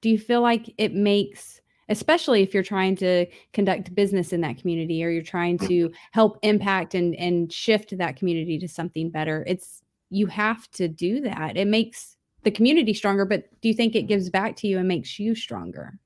do 0.00 0.08
you 0.08 0.18
feel 0.18 0.40
like 0.40 0.72
it 0.78 0.94
makes 0.94 1.60
especially 1.88 2.42
if 2.42 2.54
you're 2.54 2.62
trying 2.62 2.96
to 2.96 3.26
conduct 3.52 3.94
business 3.94 4.32
in 4.32 4.40
that 4.40 4.56
community 4.56 5.04
or 5.04 5.10
you're 5.10 5.22
trying 5.22 5.58
to 5.58 5.90
help 6.12 6.38
impact 6.42 6.94
and 6.94 7.14
and 7.16 7.52
shift 7.52 7.96
that 7.98 8.16
community 8.16 8.58
to 8.58 8.68
something 8.68 9.10
better, 9.10 9.44
it's 9.46 9.82
you 10.08 10.26
have 10.26 10.70
to 10.70 10.88
do 10.88 11.20
that. 11.20 11.56
It 11.56 11.66
makes 11.66 12.16
the 12.44 12.50
community 12.50 12.94
stronger, 12.94 13.24
but 13.24 13.48
do 13.60 13.68
you 13.68 13.74
think 13.74 13.94
it 13.94 14.02
gives 14.02 14.30
back 14.30 14.56
to 14.56 14.66
you 14.66 14.78
and 14.78 14.88
makes 14.88 15.18
you 15.18 15.34
stronger? 15.34 15.98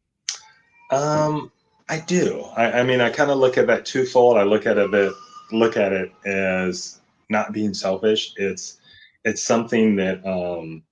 Um, 0.90 1.50
I 1.88 2.00
do. 2.00 2.42
I 2.56 2.80
I 2.80 2.82
mean, 2.82 3.00
I 3.00 3.10
kinda 3.10 3.34
look 3.34 3.56
at 3.58 3.66
that 3.68 3.84
twofold. 3.86 4.36
I 4.36 4.42
look 4.42 4.66
at 4.66 4.78
it 4.78 4.90
bit 4.90 5.12
look 5.52 5.76
at 5.76 5.92
it 5.92 6.10
as 6.24 7.00
not 7.30 7.52
being 7.52 7.74
selfish. 7.74 8.32
It's 8.36 8.78
it's 9.24 9.42
something 9.42 9.96
that, 9.96 10.24
um 10.26 10.82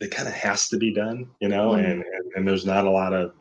it 0.00 0.10
kinda 0.12 0.30
has 0.30 0.68
to 0.68 0.76
be 0.76 0.92
done, 0.94 1.28
you 1.40 1.48
know, 1.48 1.70
Mm. 1.70 1.78
and 1.78 2.02
and 2.04 2.24
and 2.36 2.48
there's 2.48 2.64
not 2.66 2.86
a 2.86 2.90
lot 2.90 3.12
of 3.12 3.32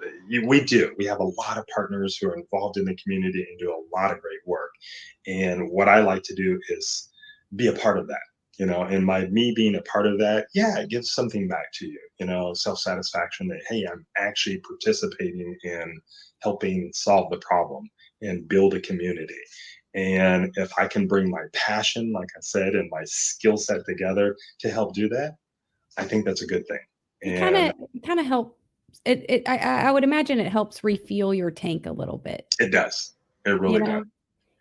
we 0.46 0.62
do. 0.62 0.93
We 0.98 1.06
have 1.06 1.20
a 1.20 1.24
lot 1.24 1.58
of 1.58 1.65
partners 1.74 2.17
who 2.17 2.30
are 2.30 2.36
involved 2.38 2.78
in 2.78 2.86
the 2.86 2.96
community 2.96 3.46
and 3.50 3.60
do 3.60 3.72
a 3.72 3.84
lot 3.96 4.12
of 4.12 4.22
great 4.22 4.39
work, 4.46 4.72
and 5.28 5.70
what 5.72 5.88
I 5.89 6.02
like 6.02 6.24
to 6.24 6.36
do 6.36 6.60
is 6.70 7.10
be 7.56 7.67
a 7.67 7.74
part 7.74 7.98
of 8.00 8.08
that, 8.08 8.22
you 8.58 8.65
know, 8.65 8.82
and 8.84 9.06
my 9.06 9.28
me 9.28 9.54
being 9.56 9.76
a 9.76 9.82
part 9.84 10.08
of 10.08 10.17
that, 10.20 10.48
yeah, 10.54 10.80
it 10.80 10.89
gives 10.89 11.12
something 11.13 11.48
back 11.48 11.72
to 11.76 11.88
you, 11.88 12.00
you 12.20 12.26
know, 12.26 12.54
self-satisfaction 12.54 13.48
that, 13.50 13.62
"Hey, 13.70 13.86
I'm 13.91 14.06
actually 14.17 14.60
participating 14.60 15.56
in 15.63 16.02
helping 16.41 16.91
solve 16.93 17.30
the 17.32 17.38
problem 17.39 17.89
and 18.22 18.48
build 18.48 18.74
a 18.74 18.82
community." 18.82 19.39
And 19.93 20.52
if 20.56 20.72
I 20.78 20.88
can 20.88 21.08
bring 21.08 21.30
my 21.30 21.43
passion, 21.54 22.12
like 22.13 22.28
I 22.38 22.41
said, 22.41 22.76
and 22.76 22.89
my 22.91 23.04
skill 23.06 23.58
set 23.58 23.86
together 23.86 24.36
to 24.60 24.70
help 24.70 24.93
do 24.93 25.08
that, 25.10 25.36
I 25.98 26.04
think 26.06 26.26
that's 26.26 26.41
a 26.43 26.48
good 26.48 26.67
thing, 26.67 26.80
and 27.24 27.38
kinda 27.39 27.74
kinda 28.04 28.24
help 28.24 28.60
it 29.06 29.26
it 29.30 29.50
I 29.50 29.58
I 29.58 29.82
I 29.88 29.91
would 29.91 30.04
imagine 30.04 30.39
it 30.39 30.52
helps 30.52 30.84
refuel 30.84 31.34
your 31.34 31.52
tank 31.52 31.86
a 31.86 31.91
little 31.91 32.17
bit. 32.17 32.56
It 32.60 32.72
does. 32.72 33.15
It 33.46 33.52
You 33.52 33.60
really 33.60 33.80
does. 33.82 34.04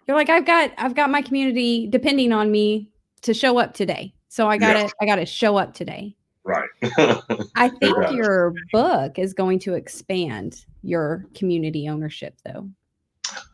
You're 0.06 0.16
like, 0.16 0.30
"I've 0.30 0.46
got 0.46 0.72
I've 0.78 0.94
got 0.94 1.11
my 1.11 1.22
community 1.22 1.87
depending 1.88 2.32
on 2.32 2.50
me 2.50 2.90
to 3.22 3.35
show 3.35 3.59
up 3.59 3.74
today, 3.74 4.14
so 4.29 4.48
I 4.48 4.59
gotta 4.59 4.90
I 5.00 5.07
gotta 5.07 5.26
show 5.26 5.57
up 5.57 5.74
today." 5.74 6.16
Right. 6.44 6.68
I 7.57 7.68
think 7.68 7.96
your 8.12 8.55
book 8.72 9.18
is 9.18 9.35
going 9.35 9.59
to 9.61 9.74
expand 9.74 10.64
your 10.83 11.24
community 11.35 11.88
ownership, 11.88 12.37
though. 12.44 12.68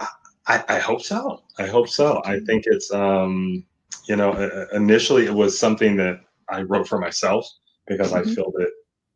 I 0.01 0.07
I 0.46 0.64
I 0.68 0.79
hope 0.79 1.03
so. 1.03 1.42
I 1.59 1.66
hope 1.66 1.88
so. 1.88 2.20
I 2.25 2.37
Mhm. 2.37 2.46
think 2.46 2.64
it's, 2.66 2.92
um, 2.92 3.64
you 4.09 4.16
know, 4.16 4.33
i 4.33 4.44
i 4.46 4.77
initially, 4.77 5.27
it 5.27 5.35
was 5.35 5.59
something 5.59 5.96
that 5.96 6.20
I 6.48 6.62
wrote 6.62 6.88
for 6.88 6.98
myself 6.98 7.46
because 7.87 8.12
I 8.12 8.22
Mhm. 8.22 8.35
feel 8.35 8.51
that, 8.59 8.70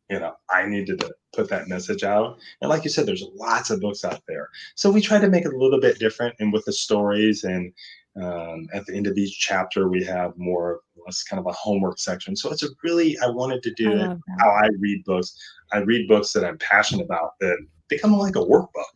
you 0.09 0.19
know, 0.19 0.33
I 0.49 0.65
needed 0.65 0.99
to 1.01 1.13
put 1.33 1.49
that 1.49 1.67
message 1.67 2.03
out, 2.03 2.39
and 2.61 2.69
like 2.69 2.83
you 2.85 2.89
said, 2.89 3.05
there's 3.05 3.25
lots 3.35 3.69
of 3.69 3.81
books 3.81 4.03
out 4.05 4.21
there. 4.27 4.49
So 4.75 4.89
we 4.89 5.01
try 5.01 5.19
to 5.19 5.29
make 5.29 5.45
it 5.45 5.53
a 5.53 5.57
little 5.57 5.79
bit 5.81 5.99
different 5.99 6.35
and 6.39 6.51
with 6.53 6.65
the 6.65 6.73
stories 6.73 7.43
and, 7.43 7.73
um, 8.21 8.67
at 8.73 8.85
the 8.85 8.95
end 8.95 9.07
of 9.07 9.17
each 9.17 9.37
chapter, 9.39 9.89
we 9.89 10.03
have 10.03 10.33
more 10.37 10.81
or 10.95 11.03
less 11.05 11.23
kind 11.23 11.39
of 11.39 11.45
a 11.45 11.51
homework 11.51 11.99
section. 11.99 12.35
So 12.35 12.51
it's 12.51 12.63
a 12.63 12.69
really 12.83 13.17
I 13.19 13.29
wanted 13.29 13.63
to 13.63 13.69
I 13.69 13.73
do 13.75 13.91
it 13.91 14.17
how. 14.39 14.49
I 14.49 14.69
read 14.79 15.03
books. 15.05 15.37
I 15.71 15.79
read 15.79 16.07
books 16.07 16.33
that 16.33 16.45
I'm 16.45 16.57
passionate 16.57 17.05
about 17.05 17.31
that 17.41 17.57
become 17.89 18.13
like 18.13 18.35
a 18.35 18.39
workbook, 18.39 18.95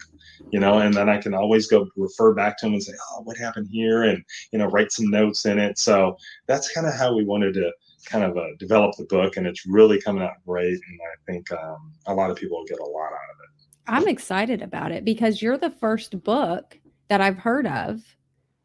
you 0.51 0.59
know, 0.59 0.79
and 0.79 0.93
then 0.93 1.09
I 1.09 1.17
can 1.17 1.33
always 1.33 1.67
go 1.67 1.87
refer 1.95 2.33
back 2.33 2.57
to 2.57 2.65
them 2.65 2.73
and 2.73 2.83
say, 2.83 2.93
"Oh, 3.11 3.21
what 3.23 3.37
happened 3.37 3.67
here?" 3.71 4.03
And, 4.03 4.23
you 4.51 4.59
know, 4.59 4.67
write 4.67 4.91
some 4.91 5.09
notes 5.09 5.45
in 5.45 5.59
it. 5.59 5.77
So 5.77 6.17
that's 6.47 6.73
kinda 6.73 6.91
how 6.91 7.15
we 7.15 7.23
wanted 7.23 7.53
to 7.55 7.71
kind 8.05 8.23
of, 8.23 8.35
uh, 8.37 8.47
develop 8.57 8.95
the 8.97 9.05
book, 9.05 9.37
and 9.37 9.45
it's 9.45 9.65
really 9.65 10.01
coming 10.01 10.23
out 10.23 10.33
great, 10.45 10.73
and 10.73 10.99
I 11.01 11.31
think, 11.31 11.51
um, 11.51 11.93
a 12.07 12.13
lot 12.13 12.31
of 12.31 12.37
people 12.37 12.57
will 12.57 12.65
get 12.65 12.79
a 12.79 12.83
lot 12.83 13.13
out 13.13 13.13
of 13.13 13.37
it. 13.43 13.67
I'm 13.87 14.07
excited 14.07 14.61
about 14.61 14.91
it 14.91 15.05
because 15.05 15.41
you're 15.41 15.57
the 15.57 15.69
first 15.69 16.23
book 16.23 16.79
that 17.09 17.21
I've 17.21 17.37
heard 17.37 17.67
of 17.67 18.01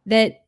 that 0.06 0.45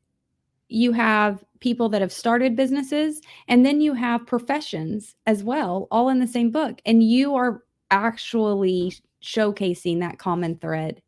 you 0.69 0.93
have 0.93 1.45
people 1.61 1.89
that 1.89 2.01
have 2.01 2.13
started 2.13 2.55
businesses, 2.57 3.21
and 3.49 3.65
then 3.67 3.81
you 3.81 3.95
have 3.95 4.27
professions 4.27 5.17
as 5.27 5.43
well, 5.43 5.89
all 5.91 6.09
in 6.09 6.19
the 6.21 6.27
same 6.27 6.51
book, 6.51 6.81
and 6.87 7.03
you 7.03 7.35
are 7.35 7.63
actually 7.91 8.93
showcasing 9.23 10.01
that 10.01 10.19
common 10.19 10.57
thread 10.57 11.03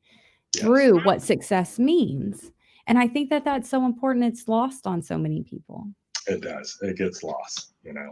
Yes. 0.55 0.65
through 0.65 0.99
what 1.05 1.23
success 1.23 1.79
means, 1.79 2.51
and 2.89 2.99
I 2.99 3.07
think 3.07 3.31
that 3.31 3.45
that's 3.45 3.71
so 3.71 3.87
important, 3.87 4.25
it's 4.25 4.49
lost 4.49 4.85
on 4.85 5.01
so 5.01 5.17
many 5.17 5.45
people. 5.45 5.87
It 6.27 6.41
does. 6.41 6.77
It 6.83 6.97
gets 6.97 7.23
lost, 7.23 7.75
you 7.85 7.93
know, 7.93 8.11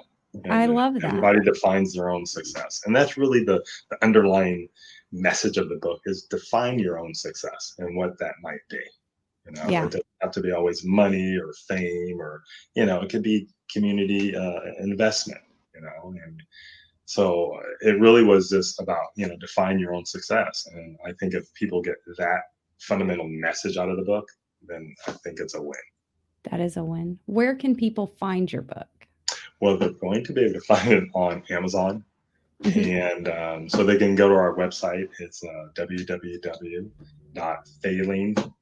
I 0.49 0.63
and, 0.63 0.71
uh, 0.71 0.75
love 0.75 0.95
that. 0.95 1.05
everybody 1.05 1.41
defines 1.41 1.95
their 1.95 2.11
own 2.11 2.25
success, 2.27 2.83
and 2.87 2.95
that's 2.95 3.17
really 3.17 3.43
the 3.43 3.65
the 3.91 4.03
underlying 4.05 4.69
message 5.11 5.57
of 5.57 5.69
the 5.69 5.77
book 5.77 6.01
is 6.07 6.25
define 6.25 6.79
your 6.79 7.01
own 7.01 7.13
success 7.15 7.75
and 7.79 7.97
what 7.97 8.19
that 8.21 8.35
might 8.41 8.61
be, 8.71 8.79
you 9.49 9.57
know? 9.57 9.69
It 9.69 9.71
Yeah. 9.73 9.85
doesn't 9.85 10.05
have 10.21 10.33
to 10.33 10.41
be 10.41 10.53
always 10.53 10.85
money 10.85 11.37
or 11.37 11.53
fame 11.67 12.21
or, 12.21 12.43
you 12.75 12.87
know, 12.87 13.01
it 13.03 13.11
could 13.11 13.23
be 13.23 13.49
community, 13.73 14.35
uh, 14.37 14.61
investment, 14.79 15.41
you 15.75 15.81
know, 15.81 16.15
and 16.25 16.43
so 17.09 17.59
it 17.81 17.99
really 17.99 18.23
was 18.23 18.51
just 18.51 18.79
about 18.81 19.07
you 19.17 19.27
know 19.27 19.35
define 19.39 19.79
your 19.79 19.95
own 19.95 20.05
success 20.05 20.69
and 20.75 20.97
i 21.07 21.13
think 21.19 21.33
if 21.33 21.53
people 21.55 21.81
get 21.81 21.97
that 22.19 22.43
fundamental 22.81 23.27
message 23.27 23.79
out 23.79 23.89
of 23.89 23.97
the 23.97 24.03
book 24.03 24.29
then 24.67 24.95
i 25.07 25.13
think 25.25 25.41
it's 25.41 25.55
a 25.55 25.63
win 25.63 25.81
that 26.51 26.61
is 26.61 26.77
a 26.77 26.85
win 26.85 27.19
where 27.25 27.55
can 27.57 27.75
people 27.75 28.07
find 28.07 28.53
your 28.53 28.61
book 28.61 28.89
well 29.61 29.79
they're 29.79 29.89
going 29.89 30.23
to 30.23 30.35
be 30.35 30.43
able 30.43 30.53
to 30.53 30.61
find 30.61 30.93
it 30.93 31.05
on 31.15 31.43
amazon 31.49 32.05
mm-hmm. 32.65 32.81
and 32.81 33.29
um, 33.29 33.69
so 33.69 33.85
they 33.85 33.97
can 33.97 34.15
go 34.15 34.29
to 34.29 34.35
our 34.35 34.55
website 34.55 35.09
it's 35.19 35.43
uh, 35.45 35.69
www.failing 35.77 36.93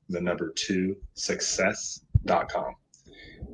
the 0.09 0.21
number 0.21 0.53
two 0.53 0.97
success.com 1.15 2.75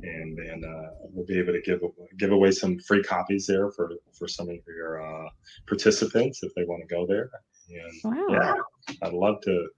and 0.02 0.36
then 0.36 0.62
uh, 0.64 0.90
we'll 1.12 1.26
be 1.26 1.38
able 1.38 1.52
to 1.52 1.60
give 1.62 1.80
give 2.18 2.32
away 2.32 2.50
some 2.50 2.78
free 2.78 3.02
copies 3.02 3.46
there 3.46 3.70
for 3.70 3.92
for 4.12 4.26
some 4.28 4.48
of 4.48 4.56
your 4.66 5.02
uh, 5.02 5.28
participants 5.66 6.42
if 6.42 6.54
they 6.54 6.64
want 6.64 6.82
to 6.82 6.94
go 6.94 7.06
there. 7.06 7.30
And 7.70 7.92
wow. 8.04 8.26
yeah, 8.30 8.54
I'd 9.02 9.12
love 9.12 9.40
to 9.42 9.68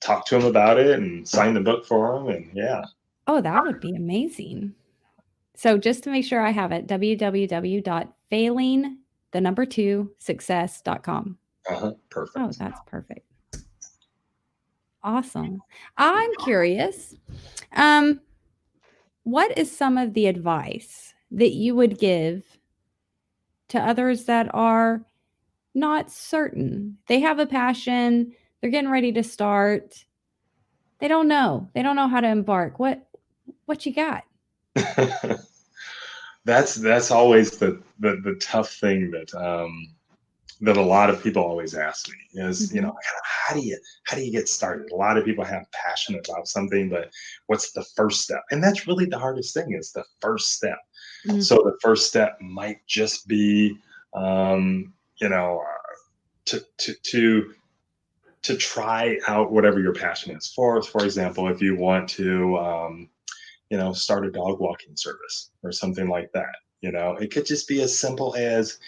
talk 0.00 0.26
to 0.26 0.38
them 0.38 0.46
about 0.46 0.78
it 0.78 0.98
and 0.98 1.26
sign 1.26 1.54
the 1.54 1.60
book 1.60 1.86
for 1.86 2.14
them. 2.14 2.28
And 2.28 2.50
yeah. 2.54 2.84
Oh, 3.26 3.40
that 3.40 3.64
would 3.64 3.80
be 3.80 3.94
amazing. 3.94 4.74
So 5.54 5.78
just 5.78 6.04
to 6.04 6.10
make 6.10 6.24
sure 6.24 6.40
I 6.40 6.50
have 6.50 6.72
it, 6.72 6.86
www.failing 6.86 7.82
the 9.32 9.40
number 9.40 9.64
two 9.64 10.12
success.com. 10.18 11.38
Uh-huh. 11.68 11.92
Perfect. 12.10 12.38
Oh, 12.38 12.50
that's 12.58 12.80
perfect. 12.86 13.26
Awesome. 15.02 15.60
I'm 15.96 16.30
curious. 16.44 17.14
Um, 17.74 18.20
what 19.24 19.56
is 19.58 19.74
some 19.74 19.98
of 19.98 20.14
the 20.14 20.26
advice 20.26 21.14
that 21.32 21.52
you 21.52 21.74
would 21.74 21.98
give 21.98 22.44
to 23.68 23.80
others 23.80 24.24
that 24.24 24.48
are 24.54 25.04
not 25.74 26.10
certain? 26.10 26.98
They 27.08 27.20
have 27.20 27.38
a 27.38 27.46
passion, 27.46 28.32
they're 28.60 28.70
getting 28.70 28.90
ready 28.90 29.12
to 29.12 29.24
start. 29.24 30.04
They 31.00 31.08
don't 31.08 31.26
know. 31.26 31.68
They 31.74 31.82
don't 31.82 31.96
know 31.96 32.06
how 32.06 32.20
to 32.20 32.28
embark. 32.28 32.78
What 32.78 33.08
what 33.64 33.84
you 33.84 33.92
got? 33.92 34.22
that's 36.44 36.74
that's 36.74 37.10
always 37.10 37.58
the, 37.58 37.80
the 38.00 38.20
the 38.24 38.34
tough 38.36 38.72
thing 38.74 39.10
that 39.10 39.32
um 39.34 39.88
that 40.60 40.76
a 40.76 40.82
lot 40.82 41.10
of 41.10 41.22
people 41.22 41.42
always 41.42 41.74
ask 41.74 42.08
me 42.08 42.42
is 42.42 42.68
mm-hmm. 42.68 42.76
you 42.76 42.82
know 42.82 42.96
how 43.24 43.54
do 43.54 43.60
you 43.60 43.76
how 44.04 44.16
do 44.16 44.22
you 44.22 44.30
get 44.30 44.48
started 44.48 44.90
a 44.92 44.96
lot 44.96 45.16
of 45.16 45.24
people 45.24 45.44
have 45.44 45.70
passion 45.72 46.20
about 46.24 46.46
something 46.46 46.88
but 46.88 47.10
what's 47.46 47.72
the 47.72 47.84
first 47.96 48.22
step 48.22 48.42
and 48.50 48.62
that's 48.62 48.86
really 48.86 49.04
the 49.04 49.18
hardest 49.18 49.54
thing 49.54 49.72
is 49.72 49.92
the 49.92 50.04
first 50.20 50.52
step 50.52 50.78
mm-hmm. 51.26 51.40
so 51.40 51.56
the 51.56 51.76
first 51.80 52.06
step 52.06 52.38
might 52.40 52.78
just 52.86 53.26
be 53.26 53.76
um, 54.14 54.92
you 55.20 55.28
know 55.28 55.62
uh, 55.66 55.94
to 56.44 56.64
to 56.78 56.94
to 57.02 57.54
to 58.42 58.56
try 58.56 59.18
out 59.28 59.52
whatever 59.52 59.80
your 59.80 59.94
passion 59.94 60.36
is 60.36 60.52
for 60.54 60.82
for 60.82 61.04
example 61.04 61.48
if 61.48 61.60
you 61.60 61.76
want 61.76 62.08
to 62.08 62.56
um, 62.58 63.08
you 63.72 63.78
know 63.78 63.92
start 63.92 64.24
a 64.24 64.30
dog 64.30 64.60
walking 64.60 64.94
service 64.96 65.50
or 65.64 65.72
something 65.72 66.08
like 66.08 66.30
that 66.32 66.54
you 66.80 66.92
know 66.92 67.16
it 67.16 67.32
could 67.32 67.46
just 67.46 67.66
be 67.66 67.82
as 67.82 67.98
simple 67.98 68.36
as 68.36 68.78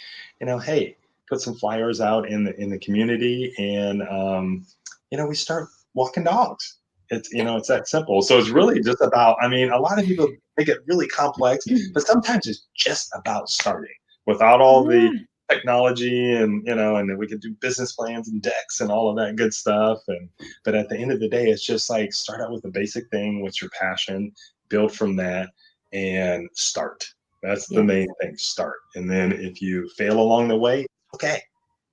you 0.40 0.46
know 0.46 0.58
hey 0.58 0.96
put 1.28 1.40
some 1.40 1.54
flyers 1.54 2.00
out 2.00 2.28
in 2.28 2.44
the 2.44 2.58
in 2.60 2.70
the 2.70 2.78
community, 2.78 3.52
and 3.58 4.02
um, 4.08 4.66
you 5.10 5.18
know 5.18 5.26
we 5.26 5.34
start 5.34 5.68
walking 5.94 6.24
dogs. 6.24 6.78
It's 7.10 7.32
you 7.32 7.44
know 7.44 7.56
it's 7.56 7.68
that 7.68 7.88
simple. 7.88 8.22
So 8.22 8.38
it's 8.38 8.50
really 8.50 8.80
just 8.80 9.00
about. 9.00 9.36
I 9.40 9.48
mean, 9.48 9.70
a 9.70 9.78
lot 9.78 9.98
of 9.98 10.06
people 10.06 10.28
make 10.56 10.68
it 10.68 10.78
really 10.86 11.08
complex, 11.08 11.64
but 11.92 12.06
sometimes 12.06 12.46
it's 12.46 12.66
just 12.74 13.10
about 13.14 13.48
starting 13.48 13.94
without 14.26 14.60
all 14.60 14.84
the 14.84 15.10
technology 15.50 16.32
and 16.32 16.66
you 16.66 16.74
know 16.74 16.96
and 16.96 17.10
then 17.10 17.18
we 17.18 17.26
could 17.26 17.40
do 17.40 17.54
business 17.60 17.92
plans 17.92 18.28
and 18.28 18.40
decks 18.40 18.80
and 18.80 18.90
all 18.90 19.10
of 19.10 19.16
that 19.16 19.36
good 19.36 19.52
stuff 19.52 19.98
and 20.08 20.26
but 20.64 20.74
at 20.74 20.88
the 20.88 20.96
end 20.96 21.12
of 21.12 21.20
the 21.20 21.28
day 21.28 21.50
it's 21.50 21.66
just 21.66 21.90
like 21.90 22.14
start 22.14 22.40
out 22.40 22.50
with 22.50 22.64
a 22.64 22.70
basic 22.70 23.06
thing 23.10 23.42
what's 23.42 23.60
your 23.60 23.70
passion 23.78 24.32
build 24.68 24.92
from 24.92 25.16
that 25.16 25.50
and 25.92 26.48
start 26.52 27.04
that's 27.42 27.66
the 27.68 27.82
main 27.82 28.08
thing 28.20 28.36
start 28.36 28.78
and 28.94 29.10
then 29.10 29.32
if 29.32 29.60
you 29.60 29.88
fail 29.90 30.20
along 30.20 30.48
the 30.48 30.56
way 30.56 30.86
okay. 31.14 31.40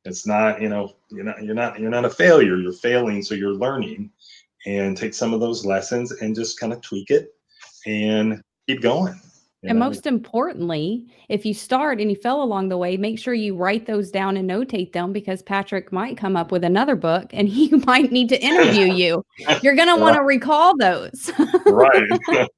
It's 0.03 0.25
not, 0.25 0.61
you 0.61 0.69
know, 0.69 0.95
you're 1.09 1.23
not, 1.23 1.43
you're 1.43 1.55
not, 1.55 1.79
you're 1.79 1.91
not 1.91 2.05
a 2.05 2.09
failure. 2.09 2.57
You're 2.57 2.71
failing, 2.71 3.21
so 3.21 3.35
you're 3.35 3.53
learning, 3.53 4.11
and 4.65 4.97
take 4.97 5.13
some 5.13 5.33
of 5.33 5.39
those 5.39 5.65
lessons 5.65 6.11
and 6.11 6.35
just 6.35 6.59
kind 6.59 6.73
of 6.73 6.81
tweak 6.81 7.11
it 7.11 7.33
and 7.85 8.41
keep 8.67 8.81
going. 8.81 9.19
And 9.63 9.77
know? 9.77 9.85
most 9.85 10.07
importantly, 10.07 11.05
if 11.29 11.45
you 11.45 11.53
start 11.53 12.01
and 12.01 12.09
you 12.09 12.17
fell 12.17 12.41
along 12.41 12.69
the 12.69 12.77
way, 12.77 12.97
make 12.97 13.19
sure 13.19 13.35
you 13.35 13.55
write 13.55 13.85
those 13.85 14.09
down 14.09 14.35
and 14.35 14.49
notate 14.49 14.91
them 14.91 15.13
because 15.13 15.43
Patrick 15.43 15.91
might 15.91 16.17
come 16.17 16.35
up 16.35 16.51
with 16.51 16.63
another 16.63 16.95
book 16.95 17.29
and 17.31 17.47
he 17.47 17.69
might 17.85 18.11
need 18.11 18.29
to 18.29 18.41
interview 18.41 18.85
you. 18.93 19.23
You're 19.61 19.75
going 19.75 19.87
to 19.87 20.01
want 20.01 20.15
to 20.15 20.23
recall 20.23 20.75
those. 20.77 21.29
right. 21.67 22.09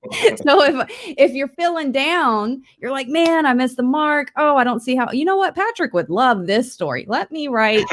so 0.45 0.63
if 0.63 1.15
if 1.17 1.33
you're 1.33 1.49
feeling 1.49 1.91
down, 1.91 2.61
you're 2.77 2.91
like, 2.91 3.09
"Man, 3.09 3.45
I 3.45 3.53
missed 3.53 3.77
the 3.77 3.83
mark. 3.83 4.31
Oh, 4.37 4.55
I 4.55 4.63
don't 4.63 4.79
see 4.79 4.95
how." 4.95 5.11
You 5.11 5.25
know 5.25 5.35
what? 5.35 5.55
Patrick 5.55 5.93
would 5.93 6.09
love 6.09 6.47
this 6.47 6.71
story. 6.71 7.05
Let 7.07 7.31
me 7.31 7.49
write 7.49 7.83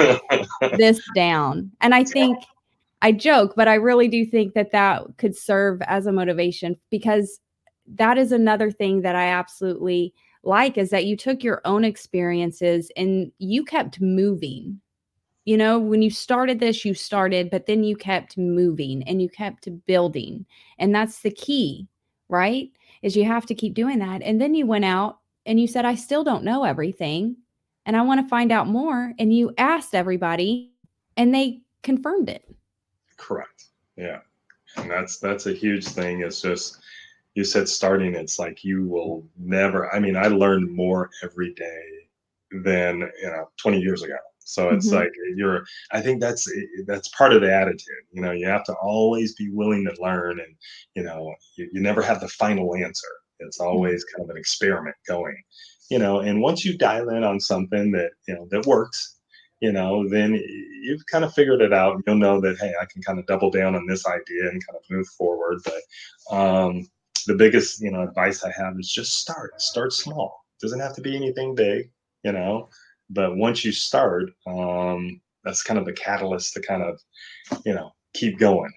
this 0.77 1.01
down. 1.17 1.73
And 1.81 1.95
I 1.95 2.05
think 2.05 2.39
I 3.03 3.13
joke, 3.13 3.55
but 3.57 3.67
I 3.67 3.75
really 3.75 4.09
do 4.09 4.25
think 4.25 4.55
that 4.55 4.73
that 4.73 5.03
could 5.17 5.37
serve 5.37 5.81
as 5.83 6.07
a 6.07 6.13
motivation 6.13 6.77
because 6.91 7.41
that 7.95 8.19
is 8.19 8.33
another 8.33 8.71
thing 8.71 9.03
that 9.03 9.17
I 9.17 9.29
absolutely 9.29 10.15
like 10.43 10.79
is 10.79 10.91
that 10.91 11.05
you 11.05 11.17
took 11.17 11.43
your 11.43 11.61
own 11.65 11.85
experiences 11.85 12.91
and 12.97 13.31
you 13.39 13.65
kept 13.65 14.01
moving. 14.01 14.81
You 15.45 15.57
know, 15.57 15.79
when 15.79 16.03
you 16.03 16.11
started 16.11 16.61
this, 16.61 16.85
you 16.85 16.95
started, 16.95 17.51
but 17.51 17.67
then 17.67 17.83
you 17.83 17.97
kept 17.97 18.39
moving 18.39 19.03
and 19.05 19.21
you 19.21 19.29
kept 19.29 19.69
building. 19.87 20.47
And 20.79 20.95
that's 20.95 21.21
the 21.21 21.31
key, 21.31 21.89
right? 22.29 22.71
Is 23.03 23.17
you 23.17 23.25
have 23.25 23.47
to 23.47 23.55
keep 23.55 23.75
doing 23.75 23.99
that. 23.99 24.23
And 24.23 24.41
then 24.41 24.55
you 24.55 24.67
went 24.67 24.85
out 24.85 25.19
and 25.47 25.59
you 25.59 25.67
said, 25.67 25.85
I 25.85 25.95
still 25.95 26.25
don't 26.25 26.45
know 26.45 26.65
everything 26.65 27.37
and 27.87 27.97
I 27.97 28.03
want 28.03 28.21
to 28.21 28.29
find 28.29 28.53
out 28.53 28.69
more. 28.69 29.13
And 29.19 29.35
you 29.35 29.53
asked 29.59 29.95
everybody 29.95 30.73
and 31.17 31.35
they 31.35 31.63
confirmed 31.83 32.29
it. 32.29 32.45
Correct. 33.17 33.65
Yeah. 33.97 34.21
And 34.77 34.91
that's 34.91 35.19
that's 35.19 35.47
a 35.47 35.53
huge 35.53 35.87
thing. 35.87 36.21
It's 36.21 36.41
just 36.41 36.80
you 37.41 37.45
said 37.45 37.67
starting 37.67 38.15
it's 38.15 38.39
like 38.39 38.63
you 38.63 38.87
will 38.87 39.25
never 39.39 39.91
i 39.95 39.99
mean 39.99 40.15
i 40.15 40.27
learned 40.27 40.71
more 40.71 41.09
every 41.23 41.55
day 41.55 41.85
than 42.65 43.01
you 43.23 43.29
know 43.29 43.49
20 43.57 43.81
years 43.81 44.03
ago 44.03 44.19
so 44.41 44.69
it's 44.69 44.89
mm-hmm. 44.89 44.97
like 44.97 45.13
you're 45.37 45.65
i 45.91 46.03
think 46.03 46.21
that's 46.21 46.47
that's 46.87 47.09
part 47.17 47.33
of 47.33 47.41
the 47.41 47.51
attitude 47.51 48.05
you 48.13 48.21
know 48.21 48.33
you 48.33 48.47
have 48.47 48.63
to 48.63 48.75
always 48.75 49.35
be 49.37 49.49
willing 49.49 49.87
to 49.87 50.03
learn 50.03 50.39
and 50.39 50.55
you 50.95 51.03
know 51.03 51.35
you, 51.57 51.67
you 51.73 51.81
never 51.81 52.03
have 52.03 52.21
the 52.21 52.29
final 52.29 52.77
answer 52.77 53.09
it's 53.39 53.59
mm-hmm. 53.59 53.71
always 53.71 54.05
kind 54.05 54.23
of 54.23 54.29
an 54.29 54.37
experiment 54.37 54.97
going 55.09 55.43
you 55.91 55.99
know 55.99 56.21
and 56.21 56.43
once 56.43 56.63
you 56.63 56.77
dial 56.77 57.09
in 57.09 57.25
on 57.25 57.41
something 57.41 57.91
that 57.91 58.11
you 58.29 58.35
know 58.35 58.47
that 58.51 58.67
works 58.67 59.17
you 59.61 59.73
know 59.73 60.07
then 60.11 60.35
you've 60.83 61.07
kind 61.11 61.25
of 61.25 61.33
figured 61.33 61.63
it 61.63 61.73
out 61.73 62.03
you'll 62.07 62.17
know 62.17 62.39
that 62.39 62.59
hey 62.59 62.75
i 62.83 62.85
can 62.93 63.01
kind 63.01 63.19
of 63.19 63.25
double 63.25 63.51
down 63.51 63.75
on 63.75 63.87
this 63.87 64.07
idea 64.07 64.43
and 64.51 64.67
kind 64.67 64.77
of 64.77 64.83
move 64.91 65.07
forward 65.17 65.59
but 65.65 66.37
um 66.37 66.87
the 67.25 67.35
biggest 67.35 67.81
you 67.81 67.91
know 67.91 68.03
advice 68.03 68.45
I 68.45 68.53
have 68.57 68.79
is 68.79 68.91
just 68.91 69.19
start. 69.19 69.61
Start 69.61 69.93
small. 69.93 70.45
Doesn't 70.61 70.81
have 70.81 70.95
to 70.97 71.01
be 71.01 71.17
anything 71.17 71.55
big, 71.55 71.91
you 72.23 72.33
know. 72.33 72.69
But 73.09 73.37
once 73.37 73.65
you 73.65 73.73
start, 73.73 74.31
um, 74.47 75.21
that's 75.45 75.63
kind 75.63 75.79
of 75.79 75.87
the 75.87 75.93
catalyst 75.93 76.55
to 76.55 76.61
kind 76.61 76.83
of, 76.83 77.01
you 77.65 77.75
know, 77.75 77.93
keep 78.15 78.39
going. 78.39 78.71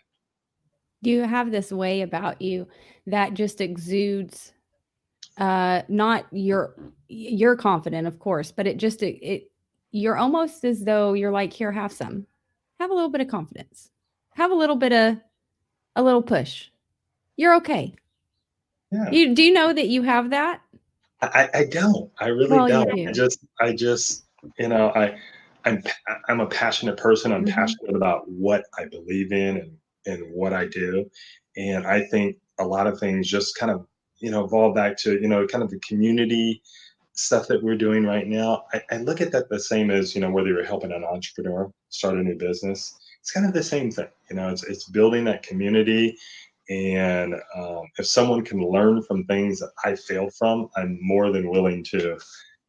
You 1.02 1.24
have 1.24 1.52
this 1.52 1.72
way 1.72 2.02
about 2.02 2.42
you 2.42 2.68
that 3.08 3.34
just 3.34 3.62
exudes 3.62 4.54
uh 5.38 5.82
not 5.88 6.26
your 6.32 6.76
you're 7.08 7.56
confident 7.56 8.06
of 8.06 8.20
course 8.20 8.52
but 8.52 8.68
it 8.68 8.78
just 8.78 9.02
it, 9.02 9.18
it 9.22 9.52
you're 9.92 10.16
almost 10.16 10.64
as 10.64 10.84
though 10.84 11.14
you're 11.14 11.32
like 11.32 11.52
here 11.52 11.72
have 11.72 11.92
some 11.92 12.28
have 12.80 12.92
a 12.92 12.94
little 12.94 13.10
bit 13.10 13.22
of 13.22 13.28
confidence 13.28 13.90
have 14.36 14.52
a 14.52 14.56
little 14.56 14.76
bit 14.76 14.94
of 14.94 15.18
a 15.96 16.04
little 16.04 16.22
push 16.22 16.70
you're 17.36 17.56
okay 17.56 17.96
yeah. 18.94 19.12
You 19.12 19.34
do 19.34 19.44
you 19.44 19.54
know 19.54 19.74
that 19.74 19.88
you 19.88 20.04
have 20.04 20.30
that? 20.30 20.62
I, 21.22 21.50
I 21.54 21.66
don't. 21.66 22.12
I 22.20 22.28
really 22.28 22.50
well, 22.50 22.68
don't. 22.68 22.96
Do. 22.96 23.08
I 23.08 23.12
just 23.12 23.40
I 23.60 23.74
just 23.74 24.26
you 24.58 24.68
know 24.68 24.90
I 24.90 25.18
I'm 25.66 25.84
I'm 26.28 26.42
a 26.42 26.48
passionate 26.48 26.98
person. 26.98 27.32
I'm 27.32 27.46
mm-hmm. 27.46 27.56
passionate 27.56 27.96
about 27.96 28.30
what 28.30 28.66
I 28.78 28.86
believe 28.86 29.32
in 29.32 29.58
and 29.58 29.78
and 30.06 30.34
what 30.34 30.54
I 30.54 30.68
do, 30.68 31.10
and 31.56 31.88
I 31.88 32.02
think 32.02 32.38
a 32.60 32.66
lot 32.66 32.88
of 32.88 33.00
things 33.00 33.28
just 33.28 33.56
kind 33.58 33.72
of 33.72 33.88
you 34.18 34.32
know 34.32 34.44
evolve 34.44 34.76
back 34.76 34.98
to 34.98 35.14
you 35.14 35.28
know 35.28 35.48
kind 35.48 35.64
of 35.64 35.70
the 35.70 35.80
community 35.80 36.62
stuff 37.14 37.48
that 37.48 37.64
we're 37.64 37.78
doing 37.78 38.06
right 38.06 38.28
now. 38.28 38.64
I, 38.74 38.82
I 38.92 38.98
look 38.98 39.22
at 39.22 39.32
that 39.32 39.50
the 39.50 39.60
same 39.60 39.92
as 39.92 40.14
you 40.14 40.22
know 40.22 40.32
whether 40.32 40.50
you're 40.50 40.66
helping 40.66 40.92
an 40.92 41.04
entrepreneur 41.04 41.72
start 41.90 42.18
a 42.18 42.24
new 42.24 42.36
business. 42.36 42.96
It's 43.22 43.32
kind 43.32 43.46
of 43.46 43.54
the 43.54 43.64
same 43.64 43.92
thing. 43.92 44.10
You 44.30 44.36
know, 44.36 44.50
it's 44.50 44.64
it's 44.64 44.90
building 44.90 45.24
that 45.26 45.44
community 45.44 46.18
and 46.70 47.36
um, 47.56 47.84
if 48.00 48.08
someone 48.08 48.44
can 48.46 48.60
learn 48.62 49.04
from 49.04 49.26
things 49.26 49.60
that 49.60 49.72
I 49.86 49.96
failed 49.96 50.34
from, 50.36 50.70
I'm 50.78 50.98
more 51.02 51.32
than 51.32 51.50
willing 51.52 51.84
to, 51.86 52.18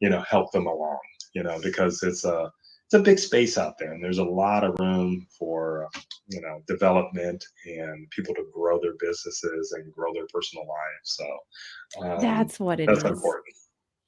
you 0.01 0.09
know, 0.09 0.21
help 0.21 0.51
them 0.53 0.67
along. 0.67 0.99
you 1.33 1.43
know, 1.43 1.59
because 1.63 2.03
it's 2.03 2.25
a 2.25 2.51
it's 2.85 2.95
a 2.95 2.99
big 2.99 3.19
space 3.19 3.57
out 3.57 3.77
there, 3.79 3.93
and 3.93 4.03
there's 4.03 4.17
a 4.19 4.23
lot 4.25 4.63
of 4.63 4.75
room 4.79 5.27
for 5.37 5.89
you 6.27 6.41
know 6.41 6.61
development 6.67 7.45
and 7.65 8.09
people 8.11 8.33
to 8.35 8.45
grow 8.53 8.79
their 8.81 8.95
businesses 8.99 9.73
and 9.73 9.93
grow 9.93 10.13
their 10.13 10.27
personal 10.33 10.65
lives. 10.67 11.19
So 11.19 11.25
um, 12.05 12.49
that's 12.49 12.59
what 12.59 12.79
it 12.79 12.93
that's 12.93 12.99
is. 12.99 13.05
important. 13.05 13.55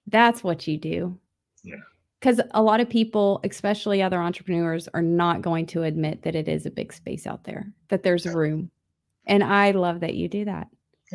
That's 0.08 0.44
what 0.44 0.68
you 0.68 0.78
do. 0.78 1.20
Yeah. 1.64 1.76
Because 2.20 2.42
a 2.52 2.62
lot 2.64 2.82
of 2.82 2.90
people, 2.90 3.42
especially 3.44 4.02
other 4.02 4.22
entrepreneurs, 4.22 4.90
are 4.94 5.04
not 5.04 5.42
going 5.44 5.68
to 5.68 5.84
admit 5.84 6.24
that 6.24 6.36
it 6.36 6.48
is 6.48 6.66
a 6.66 6.72
big 6.72 6.94
space 6.94 7.28
out 7.28 7.44
there, 7.46 7.72
that 7.90 8.04
there's 8.04 8.28
room. 8.28 8.72
And 9.28 9.44
I 9.44 9.72
love 9.72 10.00
that 10.00 10.16
you 10.16 10.28
do 10.28 10.46
that. 10.46 10.68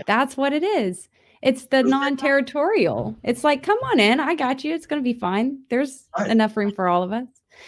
That's 0.06 0.36
what 0.36 0.52
it 0.52 0.62
is. 0.62 1.08
It's 1.42 1.66
the 1.66 1.82
non-territorial. 1.82 3.16
It's 3.24 3.42
like, 3.42 3.62
come 3.64 3.78
on 3.78 3.98
in, 3.98 4.20
I 4.20 4.36
got 4.36 4.62
you. 4.62 4.74
It's 4.74 4.86
going 4.86 5.02
to 5.02 5.04
be 5.04 5.18
fine. 5.18 5.62
There's 5.70 6.08
Right. 6.16 6.30
enough 6.30 6.56
room 6.56 6.72
for 6.72 6.88
all 6.88 7.02
of 7.02 7.12
us. 7.12 7.26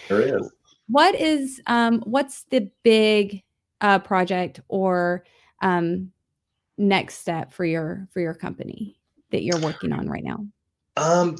There 0.08 0.20
is. 0.38 0.52
What 0.86 1.14
is 1.14 1.60
um 1.66 2.00
what's 2.04 2.44
the 2.50 2.70
big 2.82 3.42
uh 3.80 3.98
project 4.00 4.60
or 4.68 5.24
um 5.62 6.12
next 6.76 7.18
step 7.18 7.52
for 7.52 7.64
your 7.64 8.06
for 8.12 8.20
your 8.20 8.34
company 8.34 9.00
that 9.30 9.42
you're 9.42 9.58
working 9.58 9.92
on 9.92 10.08
right 10.08 10.22
now? 10.22 10.46
Um, 10.96 11.36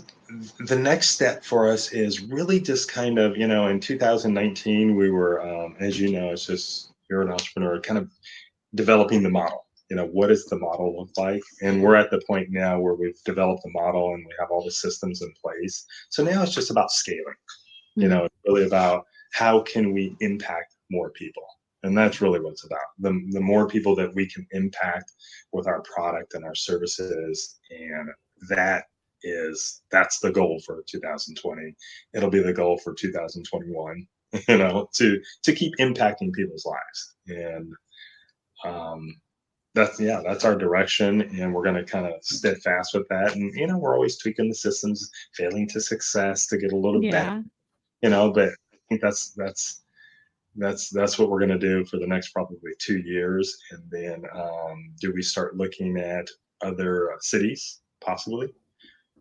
the 0.67 0.77
next 0.77 1.11
step 1.11 1.45
for 1.45 1.69
us 1.69 1.93
is 1.93 2.23
really 2.23 2.59
just 2.59 2.91
kind 2.91 3.19
of, 3.19 3.37
you 3.37 3.47
know, 3.47 3.69
in 3.69 3.79
2019, 3.79 4.97
we 4.97 5.11
were, 5.11 5.47
um, 5.47 5.77
as 5.79 6.01
you 6.01 6.11
know, 6.11 6.31
it's 6.31 6.47
just 6.47 6.93
you're 7.09 7.23
an 7.23 7.31
entrepreneur, 7.31 7.81
kind 7.81 7.99
of 7.99 8.11
developing 8.75 9.23
the 9.23 9.31
model. 9.31 9.67
You 9.91 9.97
know, 9.97 10.07
what 10.07 10.29
does 10.29 10.47
the 10.47 10.59
model 10.59 10.97
look 10.99 11.11
like? 11.17 11.43
And 11.63 11.83
we're 11.83 11.95
at 11.95 12.11
the 12.11 12.23
point 12.27 12.49
now 12.51 12.81
where 12.81 12.95
we've 12.95 13.23
developed 13.25 13.63
the 13.65 13.71
model 13.71 14.15
and 14.15 14.25
we 14.25 14.33
have 14.41 14.51
all 14.51 14.65
the 14.65 14.71
systems 14.73 15.21
in 15.23 15.33
place. 15.43 15.85
So 16.09 16.25
now 16.25 16.43
it's 16.43 16.55
just 16.55 16.71
about 16.71 16.91
scaling. 16.91 17.35
You 17.97 18.09
Mhm. 18.09 18.11
know, 18.11 18.25
it's 18.25 18.35
really 18.47 18.65
about 18.67 19.07
how 19.33 19.61
can 19.61 19.93
we 19.93 20.17
impact 20.21 20.75
more 20.91 21.11
people. 21.11 21.45
And 21.83 21.97
that's 21.97 22.23
really 22.23 22.41
what 22.41 22.53
it's 22.53 22.65
about. 22.65 22.81
The, 22.99 23.11
the 23.31 23.41
more 23.41 23.69
people 23.69 23.95
that 23.97 24.15
we 24.15 24.27
can 24.29 24.47
impact 24.53 25.13
with 25.53 25.67
our 25.67 25.83
product 25.83 26.33
and 26.35 26.45
our 26.45 26.55
services, 26.55 27.59
and 27.71 28.09
that 28.49 28.85
is 29.23 29.83
that's 29.91 30.19
the 30.21 30.31
goal 30.31 30.61
for 30.67 30.85
2020 30.87 31.75
it'll 32.13 32.31
be 32.31 32.41
the 32.41 32.53
goal 32.53 32.77
for 32.79 32.93
2021 32.93 34.07
you 34.49 34.59
know 34.59 34.89
to 34.95 35.19
to 35.43 35.53
keep 35.55 35.73
impacting 35.81 36.33
people's 36.33 36.67
lives 36.67 37.17
and 37.29 37.73
um 38.65 39.15
that's 39.75 39.99
yeah 40.01 40.21
that's 40.25 40.45
our 40.45 40.57
direction 40.57 41.23
and 41.23 41.53
we're 41.53 41.65
going 41.65 41.75
to 41.75 41.85
kind 41.85 42.07
of 42.07 42.13
steadfast 42.23 42.95
with 42.95 43.07
that 43.09 43.35
and 43.35 43.53
you 43.55 43.67
know 43.67 43.77
we're 43.79 43.95
always 43.95 44.17
tweaking 44.19 44.49
the 44.49 44.55
systems 44.55 45.11
failing 45.35 45.69
to 45.69 45.81
success 45.81 46.47
to 46.47 46.57
get 46.59 46.73
a 46.73 46.77
little 46.77 47.01
better 47.01 47.13
Yeah. 47.37 47.43
you 48.03 48.11
know 48.11 48.31
but 48.33 48.51
i 48.73 48.77
think 48.89 49.01
that's 49.01 49.31
that's 49.33 49.83
that's 50.57 50.89
that's 50.91 51.19
what 51.19 51.29
we're 51.31 51.41
going 51.41 51.59
to 51.59 51.59
do 51.59 51.85
for 51.85 51.99
the 51.99 52.07
next 52.07 52.29
probably 52.29 52.73
two 52.79 52.99
years 52.99 53.59
and 53.73 53.83
then 53.91 54.23
um, 54.33 54.93
do 55.01 55.13
we 55.13 55.23
start 55.23 55.57
looking 55.57 55.97
at 55.99 56.29
other 56.63 57.11
cities 57.21 57.81
possibly? 58.01 58.49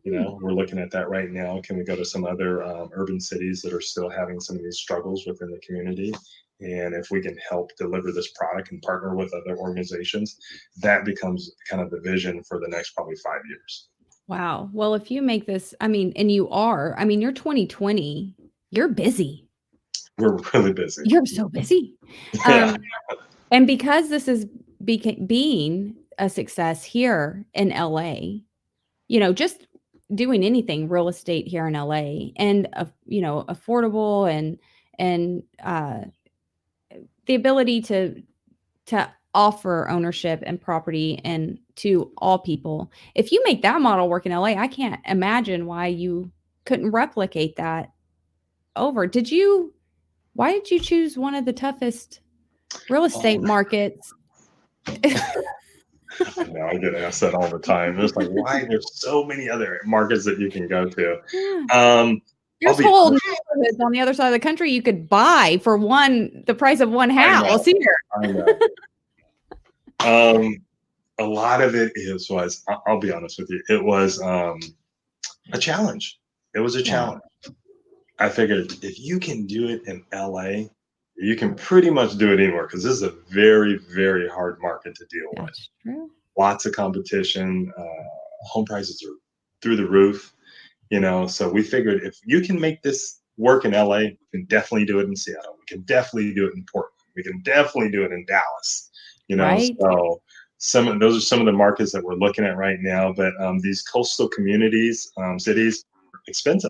You 0.03 0.11
know 0.11 0.37
we're 0.41 0.51
looking 0.51 0.77
at 0.79 0.91
that 0.91 1.09
right 1.09 1.31
now. 1.31 1.59
Can 1.63 1.77
we 1.77 1.85
go 1.85 1.95
to 1.95 2.05
some 2.05 2.25
other 2.25 2.61
um, 2.63 2.89
urban 2.93 3.19
cities 3.19 3.61
that 3.63 3.73
are 3.73 3.81
still 3.81 4.09
having 4.09 4.39
some 4.39 4.57
of 4.57 4.61
these 4.63 4.77
struggles 4.77 5.25
within 5.25 5.49
the 5.49 5.59
community 5.65 6.13
and 6.59 6.93
if 6.93 7.09
we 7.11 7.21
can 7.21 7.37
help 7.49 7.71
deliver 7.77 8.11
this 8.11 8.31
product 8.31 8.71
and 8.71 8.81
partner 8.81 9.15
with 9.15 9.33
other 9.33 9.57
organizations 9.57 10.37
that 10.77 11.05
becomes 11.05 11.51
kind 11.69 11.81
of 11.81 11.89
the 11.89 11.99
vision 12.01 12.43
for 12.43 12.59
the 12.59 12.67
next 12.67 12.91
probably 12.91 13.15
five 13.23 13.41
years 13.49 13.89
Wow. 14.27 14.69
Well, 14.71 14.95
if 14.95 15.11
you 15.11 15.21
make 15.21 15.45
this, 15.45 15.73
I 15.81 15.87
mean, 15.87 16.13
and 16.15 16.31
you 16.31 16.49
are, 16.49 16.95
I 16.97 17.05
mean, 17.05 17.21
you're 17.21 17.33
2020, 17.33 18.35
you're 18.71 18.87
busy. 18.87 19.47
we're 20.17 20.37
really 20.53 20.73
busy 20.73 21.03
You're 21.05 21.25
so 21.25 21.49
busy. 21.49 21.95
Um, 22.45 22.77
and 23.51 23.67
because 23.67 24.09
this 24.09 24.27
is 24.27 24.45
beca- 24.83 25.27
being 25.27 25.95
a 26.17 26.29
success 26.29 26.83
here 26.83 27.45
in 27.53 27.69
LA, 27.69 28.39
you 29.07 29.19
know, 29.19 29.33
just 29.33 29.67
doing 30.13 30.43
anything 30.43 30.87
real 30.87 31.07
estate 31.07 31.47
here 31.47 31.67
in 31.67 31.73
LA 31.73 32.31
and, 32.37 32.67
uh, 32.73 32.85
you 33.05 33.21
know, 33.21 33.45
affordable 33.49 34.31
and, 34.31 34.59
and, 34.99 35.43
uh, 35.63 36.05
the 37.25 37.35
ability 37.35 37.81
to, 37.83 38.21
to 38.87 39.11
offer 39.33 39.89
ownership 39.89 40.43
and 40.45 40.61
property 40.61 41.19
and 41.23 41.59
to 41.75 42.11
all 42.17 42.37
people. 42.39 42.91
If 43.15 43.31
you 43.31 43.41
make 43.45 43.61
that 43.63 43.81
model 43.81 44.09
work 44.09 44.25
in 44.25 44.31
LA, 44.31 44.55
I 44.55 44.67
can't 44.67 45.01
imagine 45.05 45.65
why 45.65 45.87
you 45.87 46.31
couldn't 46.65 46.91
replicate 46.91 47.55
that 47.55 47.91
over. 48.75 49.07
Did 49.07 49.29
you 49.31 49.73
why 50.35 50.51
did 50.51 50.71
you 50.71 50.79
choose 50.79 51.17
one 51.17 51.35
of 51.35 51.45
the 51.45 51.53
toughest 51.53 52.19
real 52.89 53.05
estate 53.05 53.39
Oh. 53.43 53.47
markets? 53.47 54.13
I 54.87 55.01
I 56.69 56.77
get 56.77 56.95
asked 56.95 57.21
that 57.21 57.33
all 57.33 57.49
the 57.49 57.59
time. 57.59 57.99
It's 57.99 58.15
like, 58.15 58.29
why 58.29 58.65
there's 58.67 58.99
so 58.99 59.23
many 59.23 59.49
other 59.49 59.79
markets 59.85 60.25
that 60.25 60.39
you 60.39 60.49
can 60.49 60.67
go 60.67 60.87
to. 60.89 61.17
Yeah. 61.33 61.65
Um, 62.01 62.21
There's 62.63 62.81
whole 62.81 63.11
neighborhoods 63.55 63.79
on 63.81 63.91
the 63.91 63.99
other 63.99 64.13
side 64.13 64.27
of 64.27 64.33
the 64.33 64.39
country 64.39 64.71
you 64.71 64.81
could 64.81 65.09
buy 65.09 65.59
for 65.63 65.77
one 65.77 66.43
the 66.47 66.53
price 66.53 66.79
of 66.79 66.89
one 66.89 67.09
house 67.09 67.65
here. 67.65 67.95
Um, 69.99 70.57
a 71.17 71.23
lot 71.23 71.61
of 71.61 71.75
it 71.75 71.93
is 71.95 72.29
was 72.29 72.65
I'll 72.87 72.99
be 72.99 73.11
honest 73.13 73.39
with 73.39 73.49
you, 73.49 73.63
it 73.69 73.81
was 73.81 74.21
um, 74.21 74.59
a 75.53 75.57
challenge. 75.57 76.19
It 76.53 76.59
was 76.59 76.75
a 76.75 76.83
challenge. 76.83 77.21
I 78.19 78.29
figured 78.29 78.83
if 78.83 78.99
you 78.99 79.19
can 79.19 79.45
do 79.45 79.69
it 79.69 79.81
in 79.87 80.03
LA, 80.13 80.65
you 81.15 81.35
can 81.35 81.55
pretty 81.55 81.89
much 81.89 82.17
do 82.17 82.31
it 82.33 82.39
anywhere 82.39 82.67
because 82.67 82.83
this 82.83 82.93
is 82.93 83.01
a 83.03 83.13
very, 83.29 83.77
very 83.93 84.27
hard 84.27 84.57
market 84.61 84.95
to 84.95 85.05
deal 85.05 85.43
with. 85.43 85.57
True. 85.81 86.11
lots 86.37 86.65
of 86.65 86.73
competition. 86.73 87.71
Uh, 87.77 88.03
home 88.41 88.65
prices 88.65 89.03
are 89.07 89.15
through 89.61 89.77
the 89.77 89.87
roof, 89.87 90.33
you 90.93 90.99
know. 90.99 91.25
So 91.25 91.49
we 91.49 91.63
figured 91.63 92.03
if 92.03 92.19
you 92.23 92.39
can 92.41 92.59
make 92.59 92.83
this 92.83 93.21
work 93.37 93.65
in 93.65 93.71
LA, 93.71 93.97
we 93.97 94.17
can 94.31 94.45
definitely 94.45 94.85
do 94.85 94.99
it 94.99 95.07
in 95.07 95.15
Seattle. 95.15 95.55
We 95.59 95.65
can 95.67 95.81
definitely 95.85 96.35
do 96.35 96.45
it 96.45 96.53
in 96.53 96.63
Portland. 96.71 96.93
We 97.15 97.23
can 97.23 97.41
definitely 97.41 97.89
do 97.91 98.03
it 98.03 98.11
in 98.11 98.25
Dallas, 98.27 98.91
you 99.27 99.35
know. 99.35 99.43
Right. 99.43 99.75
So 99.81 100.21
some 100.59 100.87
of 100.87 100.99
those 100.99 101.17
are 101.17 101.21
some 101.21 101.39
of 101.39 101.47
the 101.47 101.51
markets 101.51 101.91
that 101.93 102.03
we're 102.03 102.13
looking 102.13 102.45
at 102.45 102.57
right 102.57 102.77
now. 102.79 103.11
But 103.11 103.33
um, 103.41 103.59
these 103.59 103.81
coastal 103.81 104.27
communities, 104.29 105.11
um, 105.17 105.39
cities, 105.39 105.83
are 106.13 106.19
expensive. 106.27 106.69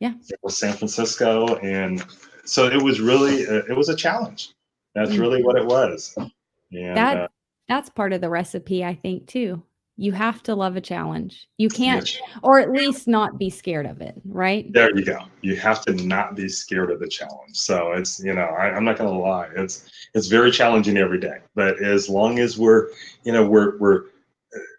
Yeah. 0.00 0.14
San 0.48 0.72
Francisco, 0.72 1.56
and 1.56 2.02
so 2.46 2.66
it 2.66 2.82
was 2.82 2.98
really 3.00 3.46
uh, 3.46 3.62
it 3.68 3.76
was 3.76 3.90
a 3.90 3.96
challenge. 3.96 4.54
That's 4.94 5.10
Mm. 5.10 5.20
really 5.20 5.42
what 5.42 5.56
it 5.56 5.66
was. 5.66 6.14
And 6.16 6.96
That 6.96 7.16
uh, 7.18 7.28
that's 7.68 7.90
part 7.90 8.14
of 8.14 8.22
the 8.22 8.30
recipe, 8.30 8.82
I 8.84 8.94
think, 8.94 9.26
too. 9.26 9.62
You 10.00 10.12
have 10.12 10.42
to 10.44 10.54
love 10.54 10.76
a 10.76 10.80
challenge. 10.80 11.46
You 11.58 11.68
can't, 11.68 12.10
yes. 12.10 12.22
or 12.42 12.58
at 12.58 12.72
least 12.72 13.06
not 13.06 13.36
be 13.36 13.50
scared 13.50 13.84
of 13.84 14.00
it, 14.00 14.14
right? 14.24 14.72
There 14.72 14.96
you 14.96 15.04
go. 15.04 15.18
You 15.42 15.56
have 15.56 15.84
to 15.84 15.92
not 15.92 16.34
be 16.34 16.48
scared 16.48 16.90
of 16.90 17.00
the 17.00 17.06
challenge. 17.06 17.54
So 17.54 17.92
it's 17.92 18.18
you 18.24 18.32
know 18.32 18.46
I, 18.46 18.70
I'm 18.74 18.82
not 18.82 18.96
going 18.96 19.12
to 19.12 19.18
lie. 19.20 19.50
It's 19.54 19.90
it's 20.14 20.28
very 20.28 20.52
challenging 20.52 20.96
every 20.96 21.20
day. 21.20 21.40
But 21.54 21.82
as 21.82 22.08
long 22.08 22.38
as 22.38 22.56
we're 22.56 22.88
you 23.24 23.32
know 23.32 23.46
we're 23.46 23.76
we're 23.76 24.04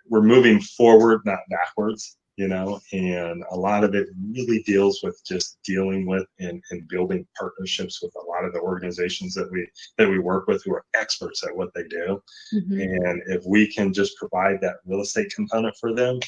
we're 0.09 0.23
moving 0.23 0.59
forward, 0.59 1.21
not 1.23 1.41
backwards. 1.51 2.17
You 2.37 2.47
know, 2.47 2.79
and 2.93 3.43
a 3.51 3.55
lot 3.55 3.83
of 3.83 3.93
it 3.93 4.07
really 4.33 4.63
deals 4.63 5.01
with 5.03 5.21
just 5.27 5.59
dealing 5.65 6.05
with 6.07 6.25
and, 6.39 6.63
and 6.71 6.87
building 6.87 7.27
partnerships 7.37 8.01
with 8.01 8.13
a 8.15 8.25
lot 8.25 8.45
of 8.45 8.53
the 8.53 8.59
organizations 8.59 9.33
that 9.35 9.51
we 9.51 9.67
that 9.97 10.09
we 10.09 10.17
work 10.17 10.47
with 10.47 10.63
who 10.63 10.73
are 10.73 10.85
experts 10.95 11.43
at 11.45 11.55
what 11.55 11.73
they 11.75 11.83
do. 11.89 12.21
Mhm. 12.53 13.05
And 13.05 13.21
if 13.27 13.43
we 13.45 13.67
can 13.71 13.93
just 13.93 14.15
provide 14.17 14.59
that 14.61 14.77
real 14.85 15.01
estate 15.01 15.31
component 15.35 15.75
for 15.77 15.93
them, 15.93 16.19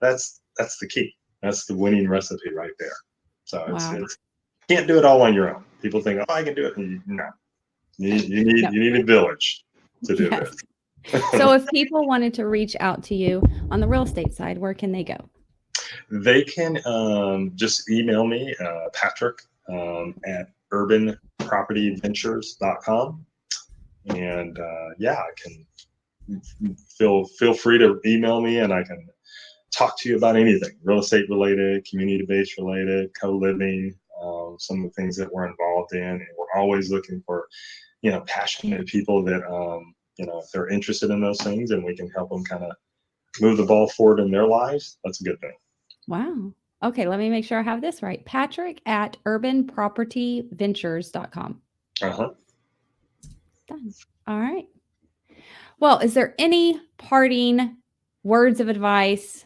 that's 0.00 0.40
that's 0.56 0.78
the 0.78 0.88
key. 0.88 1.14
That's 1.42 1.66
the 1.66 1.74
winning 1.76 2.08
recipe 2.08 2.52
right 2.54 2.72
there. 2.78 2.96
So 3.44 3.62
it's, 3.68 3.84
Wow. 3.84 3.98
it's 4.02 4.16
can't 4.68 4.88
do 4.88 4.98
it 4.98 5.04
all 5.04 5.20
on 5.22 5.34
your 5.34 5.54
own. 5.54 5.64
People 5.82 6.00
think, 6.00 6.20
oh, 6.26 6.32
I 6.32 6.42
can 6.42 6.54
do 6.54 6.66
it. 6.66 6.78
You- 6.78 7.02
No, 7.06 7.28
you, 7.98 8.14
you 8.14 8.44
need 8.44 8.62
No. 8.64 8.70
you 8.70 8.80
need 8.80 9.00
a 9.00 9.04
village 9.04 9.64
to 10.04 10.16
do 10.16 10.28
Yes. 10.30 10.50
this. 11.04 11.22
So 11.38 11.52
if 11.52 11.66
people 11.68 12.06
wanted 12.06 12.32
to 12.34 12.46
reach 12.46 12.76
out 12.80 13.02
to 13.04 13.14
you 13.14 13.42
on 13.70 13.80
the 13.80 13.86
real 13.88 14.02
estate 14.02 14.32
side, 14.32 14.56
where 14.58 14.74
can 14.74 14.90
they 14.92 15.04
go? 15.04 15.16
They 16.10 16.42
can 16.42 16.80
um, 16.86 17.52
just 17.54 17.88
email 17.90 18.26
me, 18.26 18.54
uh, 18.60 18.88
Patrick, 18.92 19.42
um, 19.68 20.14
at 20.26 20.50
urbanpropertyventures.com. 20.72 23.26
And 24.08 24.58
uh, 24.58 24.88
yeah, 24.98 25.18
I 25.18 25.30
can 25.42 25.66
feel 26.96 27.24
feel 27.24 27.54
free 27.54 27.78
to 27.78 28.00
email 28.06 28.40
me 28.40 28.60
and 28.60 28.72
I 28.72 28.82
can 28.82 29.06
talk 29.72 29.98
to 30.00 30.08
you 30.08 30.16
about 30.16 30.36
anything 30.36 30.70
real 30.82 31.00
estate 31.00 31.28
related, 31.28 31.84
community 31.84 32.24
based 32.26 32.56
related, 32.58 33.10
co 33.20 33.32
living, 33.32 33.94
um, 34.22 34.56
some 34.58 34.78
of 34.78 34.84
the 34.84 34.90
things 34.90 35.16
that 35.16 35.32
we're 35.32 35.46
involved 35.46 35.94
in. 35.94 36.02
And 36.02 36.26
we're 36.38 36.60
always 36.60 36.90
looking 36.90 37.22
for, 37.24 37.48
you 38.02 38.10
know, 38.10 38.20
passionate 38.22 38.86
people 38.86 39.22
that, 39.24 39.44
um, 39.50 39.94
you 40.16 40.26
know, 40.26 40.38
if 40.38 40.50
they're 40.52 40.68
interested 40.68 41.10
in 41.10 41.20
those 41.20 41.40
things 41.40 41.70
and 41.70 41.84
we 41.84 41.96
can 41.96 42.10
help 42.10 42.30
them 42.30 42.44
kind 42.44 42.64
of 42.64 42.72
move 43.40 43.56
the 43.56 43.64
ball 43.64 43.88
forward 43.88 44.20
in 44.20 44.30
their 44.30 44.46
lives, 44.46 44.98
that's 45.04 45.20
a 45.20 45.24
good 45.24 45.40
thing. 45.40 45.54
Wow. 46.10 46.52
Okay, 46.82 47.06
let 47.06 47.20
me 47.20 47.30
make 47.30 47.44
sure 47.44 47.60
I 47.60 47.62
have 47.62 47.80
this 47.80 48.02
right. 48.02 48.24
Patrick 48.24 48.82
at 48.84 49.16
urbanpropertyventures.com. 49.26 51.60
Uh-huh. 52.02 52.30
Done. 53.68 53.94
All 54.26 54.40
right. 54.40 54.66
Well, 55.78 56.00
is 56.00 56.14
there 56.14 56.34
any 56.36 56.80
parting 56.98 57.76
words 58.24 58.58
of 58.58 58.68
advice 58.68 59.44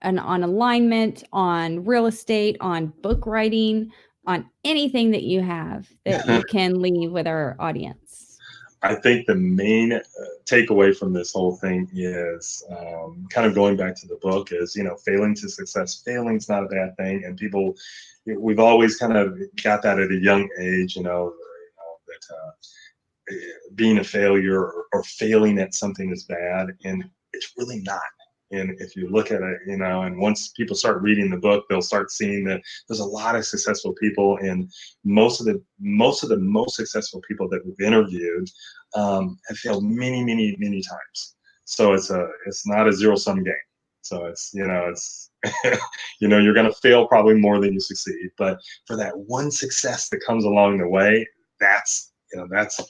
and 0.00 0.18
on 0.18 0.44
alignment, 0.44 1.24
on 1.30 1.84
real 1.84 2.06
estate, 2.06 2.56
on 2.62 2.86
book 3.02 3.26
writing, 3.26 3.92
on 4.26 4.48
anything 4.64 5.10
that 5.10 5.24
you 5.24 5.42
have 5.42 5.90
that 6.06 6.26
you 6.26 6.42
can 6.50 6.80
leave 6.80 7.12
with 7.12 7.26
our 7.26 7.54
audience? 7.58 8.29
I 8.82 8.94
think 8.94 9.26
the 9.26 9.34
main 9.34 9.92
uh, 9.92 10.00
takeaway 10.46 10.96
from 10.96 11.12
this 11.12 11.32
whole 11.32 11.56
thing 11.56 11.88
is 11.92 12.64
um, 12.70 13.26
kind 13.30 13.46
of 13.46 13.54
going 13.54 13.76
back 13.76 13.94
to 13.96 14.06
the 14.06 14.18
book 14.22 14.52
is, 14.52 14.74
you 14.74 14.84
know, 14.84 14.96
failing 14.96 15.34
to 15.36 15.48
success. 15.48 16.02
Failing's 16.04 16.48
not 16.48 16.64
a 16.64 16.68
bad 16.68 16.96
thing. 16.96 17.24
And 17.24 17.36
people, 17.36 17.74
we've 18.24 18.58
always 18.58 18.96
kind 18.96 19.16
of 19.16 19.38
got 19.62 19.82
that 19.82 19.98
at 19.98 20.10
a 20.10 20.16
young 20.16 20.48
age, 20.58 20.96
you 20.96 21.02
know, 21.02 21.34
you 21.34 21.70
know 21.76 21.96
that 22.08 22.34
uh, 22.34 23.72
being 23.74 23.98
a 23.98 24.04
failure 24.04 24.60
or, 24.60 24.86
or 24.92 25.02
failing 25.04 25.58
at 25.58 25.74
something 25.74 26.10
is 26.10 26.24
bad. 26.24 26.68
And 26.84 27.04
it's 27.34 27.52
really 27.58 27.80
not. 27.80 28.00
And 28.52 28.78
if 28.80 28.96
you 28.96 29.08
look 29.08 29.30
at 29.30 29.42
it, 29.42 29.58
you 29.66 29.76
know, 29.76 30.02
and 30.02 30.18
once 30.18 30.48
people 30.56 30.74
start 30.74 31.02
reading 31.02 31.30
the 31.30 31.36
book, 31.36 31.64
they'll 31.68 31.82
start 31.82 32.10
seeing 32.10 32.44
that 32.44 32.60
there's 32.88 33.00
a 33.00 33.04
lot 33.04 33.36
of 33.36 33.46
successful 33.46 33.94
people, 34.00 34.38
and 34.38 34.70
most 35.04 35.40
of 35.40 35.46
the 35.46 35.62
most 35.80 36.22
of 36.22 36.28
the 36.30 36.36
most 36.36 36.76
successful 36.76 37.20
people 37.28 37.48
that 37.48 37.64
we've 37.64 37.86
interviewed 37.86 38.48
um, 38.94 39.38
have 39.48 39.58
failed 39.58 39.84
many, 39.84 40.24
many, 40.24 40.56
many 40.58 40.82
times. 40.82 41.36
So 41.64 41.92
it's 41.92 42.10
a 42.10 42.26
it's 42.46 42.66
not 42.66 42.88
a 42.88 42.92
zero 42.92 43.14
sum 43.14 43.44
game. 43.44 43.54
So 44.02 44.26
it's 44.26 44.50
you 44.52 44.66
know 44.66 44.88
it's 44.90 45.30
you 46.20 46.26
know 46.26 46.38
you're 46.38 46.54
going 46.54 46.66
to 46.66 46.80
fail 46.80 47.06
probably 47.06 47.34
more 47.34 47.60
than 47.60 47.72
you 47.72 47.80
succeed, 47.80 48.30
but 48.36 48.58
for 48.86 48.96
that 48.96 49.16
one 49.16 49.50
success 49.50 50.08
that 50.08 50.20
comes 50.26 50.44
along 50.44 50.78
the 50.78 50.88
way, 50.88 51.26
that's 51.60 52.12
you 52.32 52.40
know 52.40 52.48
that's 52.50 52.80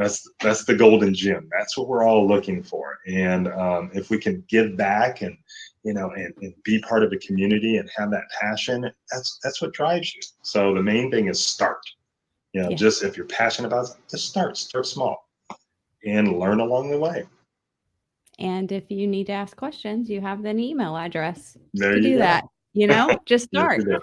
that's 0.00 0.26
that's 0.40 0.64
the 0.64 0.74
golden 0.74 1.12
gem. 1.14 1.48
That's 1.56 1.76
what 1.76 1.86
we're 1.86 2.04
all 2.04 2.26
looking 2.26 2.62
for. 2.62 2.98
And 3.06 3.48
um, 3.48 3.90
if 3.92 4.08
we 4.08 4.18
can 4.18 4.42
give 4.48 4.76
back 4.76 5.20
and 5.20 5.36
you 5.82 5.92
know 5.92 6.10
and, 6.12 6.32
and 6.40 6.54
be 6.64 6.80
part 6.80 7.02
of 7.02 7.12
a 7.12 7.18
community 7.18 7.76
and 7.76 7.88
have 7.96 8.10
that 8.12 8.24
passion, 8.40 8.90
that's 9.12 9.38
that's 9.42 9.60
what 9.60 9.74
drives 9.74 10.14
you. 10.14 10.22
So 10.42 10.74
the 10.74 10.82
main 10.82 11.10
thing 11.10 11.28
is 11.28 11.38
start. 11.38 11.82
You 12.52 12.62
know, 12.62 12.70
yeah. 12.70 12.76
just 12.76 13.04
if 13.04 13.16
you're 13.16 13.26
passionate 13.26 13.68
about 13.68 13.90
it, 13.90 13.96
just 14.10 14.28
start. 14.28 14.56
Start 14.56 14.86
small, 14.86 15.28
and 16.06 16.38
learn 16.38 16.60
along 16.60 16.90
the 16.90 16.98
way. 16.98 17.26
And 18.38 18.72
if 18.72 18.90
you 18.90 19.06
need 19.06 19.26
to 19.26 19.32
ask 19.32 19.54
questions, 19.54 20.08
you 20.08 20.22
have 20.22 20.46
an 20.46 20.58
email 20.58 20.96
address 20.96 21.58
there 21.74 21.96
to 21.96 22.00
do 22.00 22.14
go. 22.14 22.18
that. 22.20 22.44
You 22.72 22.86
know, 22.86 23.18
just 23.26 23.48
start. 23.48 23.84
yes, 23.86 24.00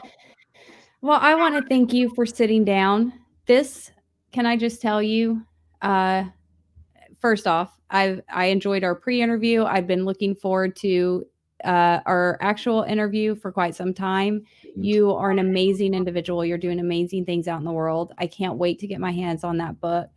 well, 1.02 1.20
I 1.20 1.34
want 1.34 1.56
to 1.56 1.68
thank 1.68 1.92
you 1.92 2.14
for 2.14 2.28
sitting 2.28 2.64
down. 2.64 3.14
This, 3.48 3.92
can 4.32 4.46
I 4.46 4.58
just 4.58 4.82
tell 4.82 5.02
you, 5.02 5.42
uh, 5.82 6.26
first 7.20 7.48
off, 7.48 7.80
I've 7.90 8.22
I 8.30 8.46
enjoyed 8.46 8.84
our 8.84 8.96
pre-interview. 8.96 9.64
I've 9.64 9.88
been 9.88 10.06
looking 10.06 10.36
forward 10.36 10.76
to 10.78 11.26
uh, 11.64 12.00
our 12.06 12.38
actual 12.42 12.84
interview 12.84 13.36
for 13.36 13.52
quite 13.52 13.76
some 13.76 13.94
time. 13.94 14.44
You 14.76 15.12
are 15.12 15.32
an 15.32 15.40
amazing 15.40 15.94
individual. 15.94 16.46
You're 16.46 16.58
doing 16.58 16.80
amazing 16.80 17.26
things 17.26 17.48
out 17.48 17.60
in 17.60 17.66
the 17.66 17.72
world. 17.72 18.14
I 18.18 18.28
can't 18.28 18.58
wait 18.58 18.80
to 18.80 18.88
get 18.88 19.00
my 19.00 19.12
hands 19.12 19.44
on 19.44 19.58
that 19.58 19.80
book. 19.82 20.10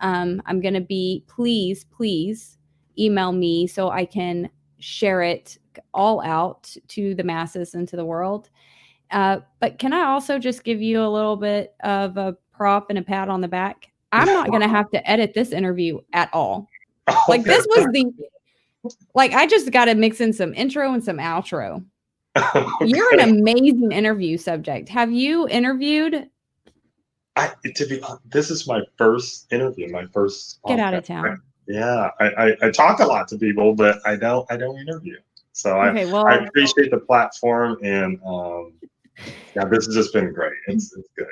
Um, 0.00 0.42
I'm 0.46 0.60
going 0.60 0.74
to 0.74 0.80
be, 0.80 1.24
please, 1.26 1.84
please 1.84 2.58
email 2.98 3.32
me 3.32 3.66
so 3.66 3.90
I 3.90 4.04
can 4.04 4.50
share 4.78 5.22
it 5.22 5.58
all 5.94 6.20
out 6.22 6.74
to 6.88 7.14
the 7.14 7.24
masses 7.24 7.74
and 7.74 7.88
to 7.88 7.96
the 7.96 8.04
world. 8.04 8.50
Uh, 9.10 9.38
but 9.60 9.78
can 9.78 9.92
I 9.92 10.02
also 10.02 10.38
just 10.38 10.64
give 10.64 10.82
you 10.82 11.00
a 11.00 11.08
little 11.08 11.36
bit 11.36 11.74
of 11.82 12.16
a 12.16 12.36
prop 12.52 12.90
and 12.90 12.98
a 12.98 13.02
pat 13.02 13.28
on 13.28 13.40
the 13.40 13.48
back? 13.48 13.93
I'm 14.14 14.26
not 14.26 14.48
going 14.48 14.62
to 14.62 14.68
have 14.68 14.90
to 14.90 15.10
edit 15.10 15.34
this 15.34 15.52
interview 15.52 16.00
at 16.12 16.30
all. 16.32 16.68
Like 17.28 17.44
this 17.44 17.66
was 17.68 17.86
the 17.92 18.12
like 19.14 19.32
I 19.32 19.46
just 19.46 19.70
got 19.70 19.86
to 19.86 19.94
mix 19.94 20.20
in 20.20 20.32
some 20.32 20.54
intro 20.54 20.92
and 20.92 21.02
some 21.02 21.18
outro. 21.18 21.84
You're 22.80 23.14
an 23.14 23.20
amazing 23.20 23.92
interview 23.92 24.36
subject. 24.36 24.88
Have 24.88 25.12
you 25.12 25.48
interviewed? 25.48 26.28
I 27.36 27.52
to 27.74 27.86
be 27.86 28.02
this 28.26 28.50
is 28.50 28.66
my 28.66 28.82
first 28.96 29.52
interview, 29.52 29.90
my 29.90 30.06
first 30.12 30.60
get 30.66 30.78
out 30.78 30.94
of 30.94 31.04
town. 31.04 31.42
Yeah, 31.66 32.10
I, 32.20 32.26
I, 32.26 32.56
I 32.62 32.70
talk 32.70 33.00
a 33.00 33.06
lot 33.06 33.26
to 33.28 33.38
people, 33.38 33.74
but 33.74 33.98
I 34.06 34.16
don't 34.16 34.50
I 34.50 34.56
don't 34.56 34.78
interview. 34.78 35.16
So 35.52 35.80
okay, 35.80 36.08
I 36.08 36.12
well, 36.12 36.26
I 36.26 36.36
appreciate 36.36 36.90
the 36.90 36.98
platform 36.98 37.78
and 37.82 38.20
um 38.26 38.72
yeah, 39.54 39.64
this 39.64 39.86
has 39.86 39.94
just 39.94 40.12
been 40.12 40.32
great. 40.32 40.52
It's 40.66 40.94
it's 40.96 41.08
good. 41.16 41.26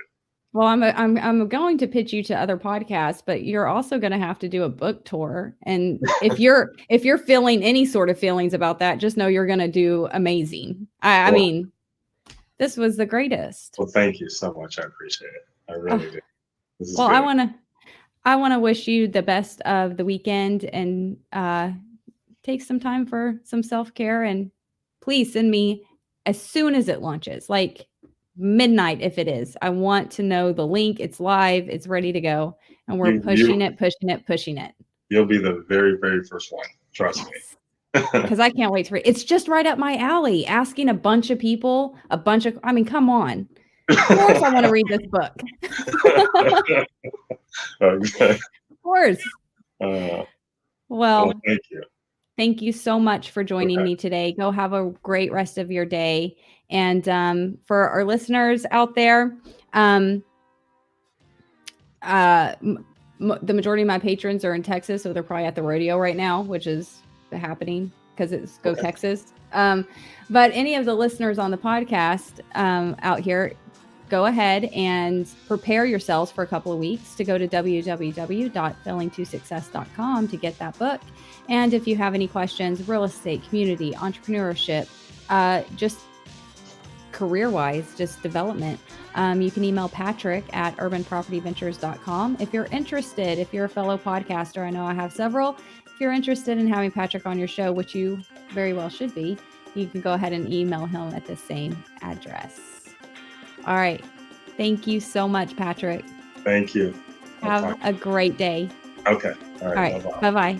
Well, 0.55 0.67
I'm 0.67 0.83
a, 0.83 0.89
I'm 0.89 1.17
I'm 1.17 1.49
going 1.49 1.79
to 1.79 1.87
pitch 1.87 2.13
you 2.13 2.23
to 2.25 2.39
other 2.39 2.59
podcasts, 2.59 3.23
but 3.25 3.45
you're 3.45 3.67
also 3.67 3.99
going 3.99 4.13
to 4.13 4.19
have 4.19 4.39
to 4.41 4.49
do 4.49 4.65
a 4.65 4.69
book 4.69 5.05
tour. 5.05 5.57
And 5.63 5.99
if 6.21 6.39
you're 6.39 6.75
if 6.91 7.05
you're 7.05 7.19
feeling 7.19 7.63
any 7.63 7.87
sort 7.87 8.11
of 8.11 8.19
feelings 8.19 8.53
about 8.53 8.79
that, 8.81 8.99
just 8.99 9.17
know 9.17 9.29
you're 9.29 9.47
going 9.47 9.61
to 9.61 9.69
do 9.69 10.09
amazing. 10.13 10.87
I, 11.01 11.29
I 11.29 11.31
mean, 11.31 11.73
this 12.59 12.77
was 12.77 12.99
the 12.99 13.07
greatest. 13.07 13.77
Well, 13.79 13.89
thank 13.89 14.21
you 14.21 14.29
so 14.29 14.53
much. 14.53 14.79
I 14.79 14.83
appreciate 14.83 15.29
it. 15.29 15.49
I 15.71 15.75
really 15.75 16.11
do. 16.11 16.21
well, 16.99 17.09
I 17.09 17.21
want 17.21 17.39
to 17.39 17.55
I 18.25 18.37
want 18.37 18.53
to 18.53 18.61
wish 18.61 18.87
you 18.87 19.09
the 19.09 19.23
best 19.23 19.61
of 19.63 19.97
the 19.97 20.05
weekend 20.05 20.65
and 20.67 21.17
uh, 21.33 21.73
take 22.43 22.63
some 22.63 22.79
time 22.79 23.07
for 23.07 23.41
some 23.45 23.63
self 23.63 23.95
care. 23.95 24.23
And 24.23 24.51
please 25.01 25.33
send 25.33 25.51
me 25.51 25.85
as 26.27 26.41
soon 26.41 26.75
as 26.75 26.89
it 26.89 27.01
launches. 27.01 27.49
Like 27.49 27.87
midnight 28.37 29.01
if 29.01 29.19
it 29.19 29.29
is. 29.29 29.57
I 29.63 29.71
want 29.71 30.11
to 30.13 30.23
know 30.23 30.53
the 30.53 30.67
link. 30.67 31.01
It's 31.01 31.21
live, 31.21 31.69
it's 31.69 31.87
ready 31.87 32.13
to 32.13 32.21
go. 32.21 32.57
And 32.89 32.99
we're 32.99 33.13
you, 33.13 33.21
pushing 33.21 33.61
you, 33.61 33.67
it, 33.67 33.79
pushing 33.79 34.09
it, 34.09 34.27
pushing 34.27 34.59
it. 34.59 34.75
You'll 35.09 35.27
be 35.27 35.39
the 35.39 35.65
very, 35.69 35.97
very 36.01 36.25
first 36.25 36.53
one. 36.53 36.65
Trust 36.93 37.19
yes. 37.21 37.29
me. 37.29 38.23
Because 38.23 38.41
I 38.41 38.51
can't 38.51 38.73
wait 38.73 38.87
to 38.87 38.95
read. 38.95 39.03
It's 39.05 39.23
just 39.23 39.49
right 39.49 39.67
up 39.67 39.79
my 39.79 39.97
alley. 39.99 40.47
Asking 40.47 40.89
a 40.89 40.95
bunch 40.95 41.31
of 41.31 41.39
people, 41.39 41.95
a 42.11 42.17
bunch 42.17 42.47
of, 42.47 42.59
I 42.65 42.73
mean, 42.73 42.87
come 42.87 43.11
on. 43.11 43.49
Of 43.91 43.99
course, 43.99 44.43
I 44.43 44.53
want 44.53 44.65
to 44.65 44.73
read 44.73 44.87
this 44.89 45.07
book. 45.11 45.33
okay. 47.83 48.31
Of 48.31 48.83
course. 48.83 49.23
Uh, 49.81 50.25
well, 50.89 51.27
well, 51.27 51.33
thank 51.47 51.61
you. 51.71 51.83
Thank 52.37 52.63
you 52.63 52.73
so 52.73 52.99
much 52.99 53.31
for 53.31 53.45
joining 53.45 53.79
okay. 53.79 53.85
me 53.85 53.97
today. 53.97 54.33
Go 54.33 54.51
have 54.51 54.73
a 54.73 54.91
great 55.03 55.33
rest 55.33 55.59
of 55.59 55.71
your 55.71 55.85
day. 55.85 56.37
And 56.71 57.07
um, 57.09 57.59
for 57.67 57.89
our 57.91 58.05
listeners 58.05 58.65
out 58.71 58.95
there, 58.95 59.37
um, 59.75 60.25
uh, 62.01 62.55
m- 62.63 62.85
the 63.21 63.55
majority 63.55 63.83
of 63.83 63.87
my 63.87 63.99
patrons 63.99 64.45
are 64.45 64.55
in 64.55 64.63
Texas, 64.63 65.03
so 65.03 65.13
they're 65.13 65.23
probably 65.23 65.45
at 65.45 65.55
the 65.55 65.63
rodeo 65.63 65.99
right 65.99 66.17
now, 66.17 66.41
which 66.43 66.67
is 66.67 67.03
happening 67.31 67.93
because 68.15 68.33
it's 68.33 68.59
Go 68.59 68.71
okay. 68.71 68.81
Texas. 68.81 69.33
Um, 69.53 69.87
but 70.31 70.51
any 70.55 70.75
of 70.75 70.87
the 70.87 70.95
listeners 70.95 71.39
on 71.39 71.51
the 71.51 71.59
podcast 71.59 72.41
um, 72.55 72.97
out 73.03 73.21
here, 73.21 73.53
go 74.13 74.27
ahead 74.27 74.67
and 74.75 75.29
prepare 75.49 75.87
yourselves 75.87 76.31
for 76.31 76.45
a 76.45 76.47
couple 76.47 76.71
of 76.71 76.79
weeks 76.79 77.15
to 77.15 77.25
go 77.25 77.39
to 77.39 77.49
www.failing2success.com 77.49 80.29
to 80.29 80.37
get 80.37 80.59
that 80.59 80.79
book. 80.79 81.01
And 81.49 81.73
if 81.73 81.87
you 81.87 81.97
have 81.97 82.13
any 82.13 82.29
questions, 82.29 82.87
real 82.87 83.05
estate, 83.05 83.43
community, 83.49 83.93
entrepreneurship, 83.93 84.87
uh, 85.31 85.63
just 85.77 86.01
career 87.11 87.49
wise, 87.49 87.95
just 87.97 88.23
development, 88.23 88.79
um, 89.15 89.41
you 89.41 89.51
can 89.51 89.65
email 89.65 89.89
Patrick 89.89 90.45
at 90.53 90.77
urbanpropertyventures.com. 90.77 92.37
If 92.39 92.53
you're 92.53 92.67
interested, 92.67 93.39
if 93.39 93.55
you're 93.55 93.65
a 93.65 93.71
fellow 93.71 93.97
podcaster, 93.97 94.63
I 94.63 94.69
know 94.69 94.85
I 94.85 94.93
have 94.93 95.15
several. 95.15 95.57
If 95.87 95.99
you're 95.99 96.13
interested 96.13 96.59
in 96.59 96.67
having 96.67 96.91
Patrick 96.91 97.25
on 97.25 97.39
your 97.39 97.49
show, 97.49 97.73
which 97.73 97.95
you 97.95 98.21
very 98.51 98.75
well 98.75 98.91
should 98.91 99.15
be, 99.15 99.39
you 99.75 99.87
can 99.87 100.03
go 100.03 100.13
ahead 100.13 100.35
and 100.35 100.53
email 100.53 100.85
him 100.85 101.15
at 101.15 101.25
the 101.25 101.35
same 101.35 101.83
address. 102.03 102.82
All 103.67 103.77
right. 103.77 104.05
Thank 104.57 104.87
you 104.87 105.01
so 105.01 105.29
much, 105.29 105.57
Patrick. 105.57 106.05
Thank 106.45 106.75
you. 106.75 106.95
Have 107.43 107.79
a 107.83 107.93
great 107.93 108.37
day. 108.37 108.69
Okay. 109.07 109.35
All 109.61 109.75
right. 109.75 109.95
All 109.95 110.01
right. 110.01 110.21
Bye 110.21 110.31
bye. 110.31 110.59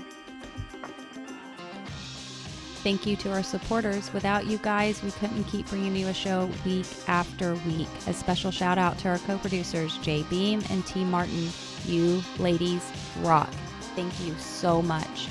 Thank 2.83 3.07
you 3.07 3.15
to 3.17 3.31
our 3.31 3.45
supporters. 3.45 4.13
Without 4.13 4.47
you 4.47 4.59
guys, 4.59 5.05
we 5.05 5.13
couldn't 5.13 5.45
keep 5.45 5.69
bringing 5.69 5.95
you 5.95 6.09
a 6.09 6.15
show 6.15 6.51
week 6.65 6.87
after 7.07 7.55
week. 7.67 7.89
A 8.09 8.13
special 8.13 8.51
shout 8.51 8.77
out 8.77 8.99
to 8.99 9.09
our 9.09 9.19
co 9.19 9.39
producers, 9.39 9.97
Jay 9.99 10.25
Beam 10.25 10.63
and 10.69 10.85
T. 10.85 11.05
Martin. 11.05 11.49
You 11.85 12.23
ladies 12.39 12.91
rock. 13.21 13.51
Thank 13.95 14.19
you 14.21 14.35
so 14.39 14.83
much. 14.83 15.29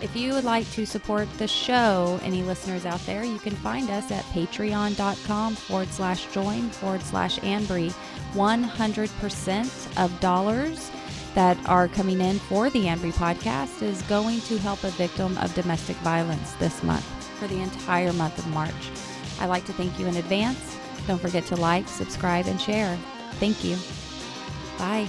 If 0.00 0.14
you 0.14 0.32
would 0.32 0.44
like 0.44 0.70
to 0.72 0.86
support 0.86 1.28
the 1.38 1.48
show, 1.48 2.20
any 2.22 2.42
listeners 2.42 2.86
out 2.86 3.00
there, 3.00 3.24
you 3.24 3.38
can 3.38 3.54
find 3.56 3.90
us 3.90 4.12
at 4.12 4.24
patreon.com 4.26 5.56
forward 5.56 5.88
slash 5.88 6.26
join 6.32 6.70
forward 6.70 7.02
slash 7.02 7.38
Anbree. 7.40 7.92
100% 8.34 10.04
of 10.04 10.20
dollars 10.20 10.90
that 11.34 11.58
are 11.66 11.88
coming 11.88 12.20
in 12.20 12.38
for 12.38 12.70
the 12.70 12.84
Anbree 12.84 13.12
podcast 13.12 13.82
is 13.82 14.02
going 14.02 14.40
to 14.42 14.58
help 14.58 14.84
a 14.84 14.90
victim 14.90 15.36
of 15.38 15.54
domestic 15.54 15.96
violence 15.98 16.52
this 16.54 16.82
month 16.82 17.04
for 17.38 17.48
the 17.48 17.60
entire 17.60 18.12
month 18.12 18.38
of 18.38 18.46
March. 18.48 18.90
I'd 19.40 19.46
like 19.46 19.64
to 19.66 19.72
thank 19.72 19.98
you 19.98 20.06
in 20.06 20.16
advance. 20.16 20.76
Don't 21.06 21.20
forget 21.20 21.44
to 21.46 21.56
like, 21.56 21.88
subscribe, 21.88 22.46
and 22.46 22.60
share. 22.60 22.96
Thank 23.40 23.64
you. 23.64 23.76
Bye. 24.78 25.08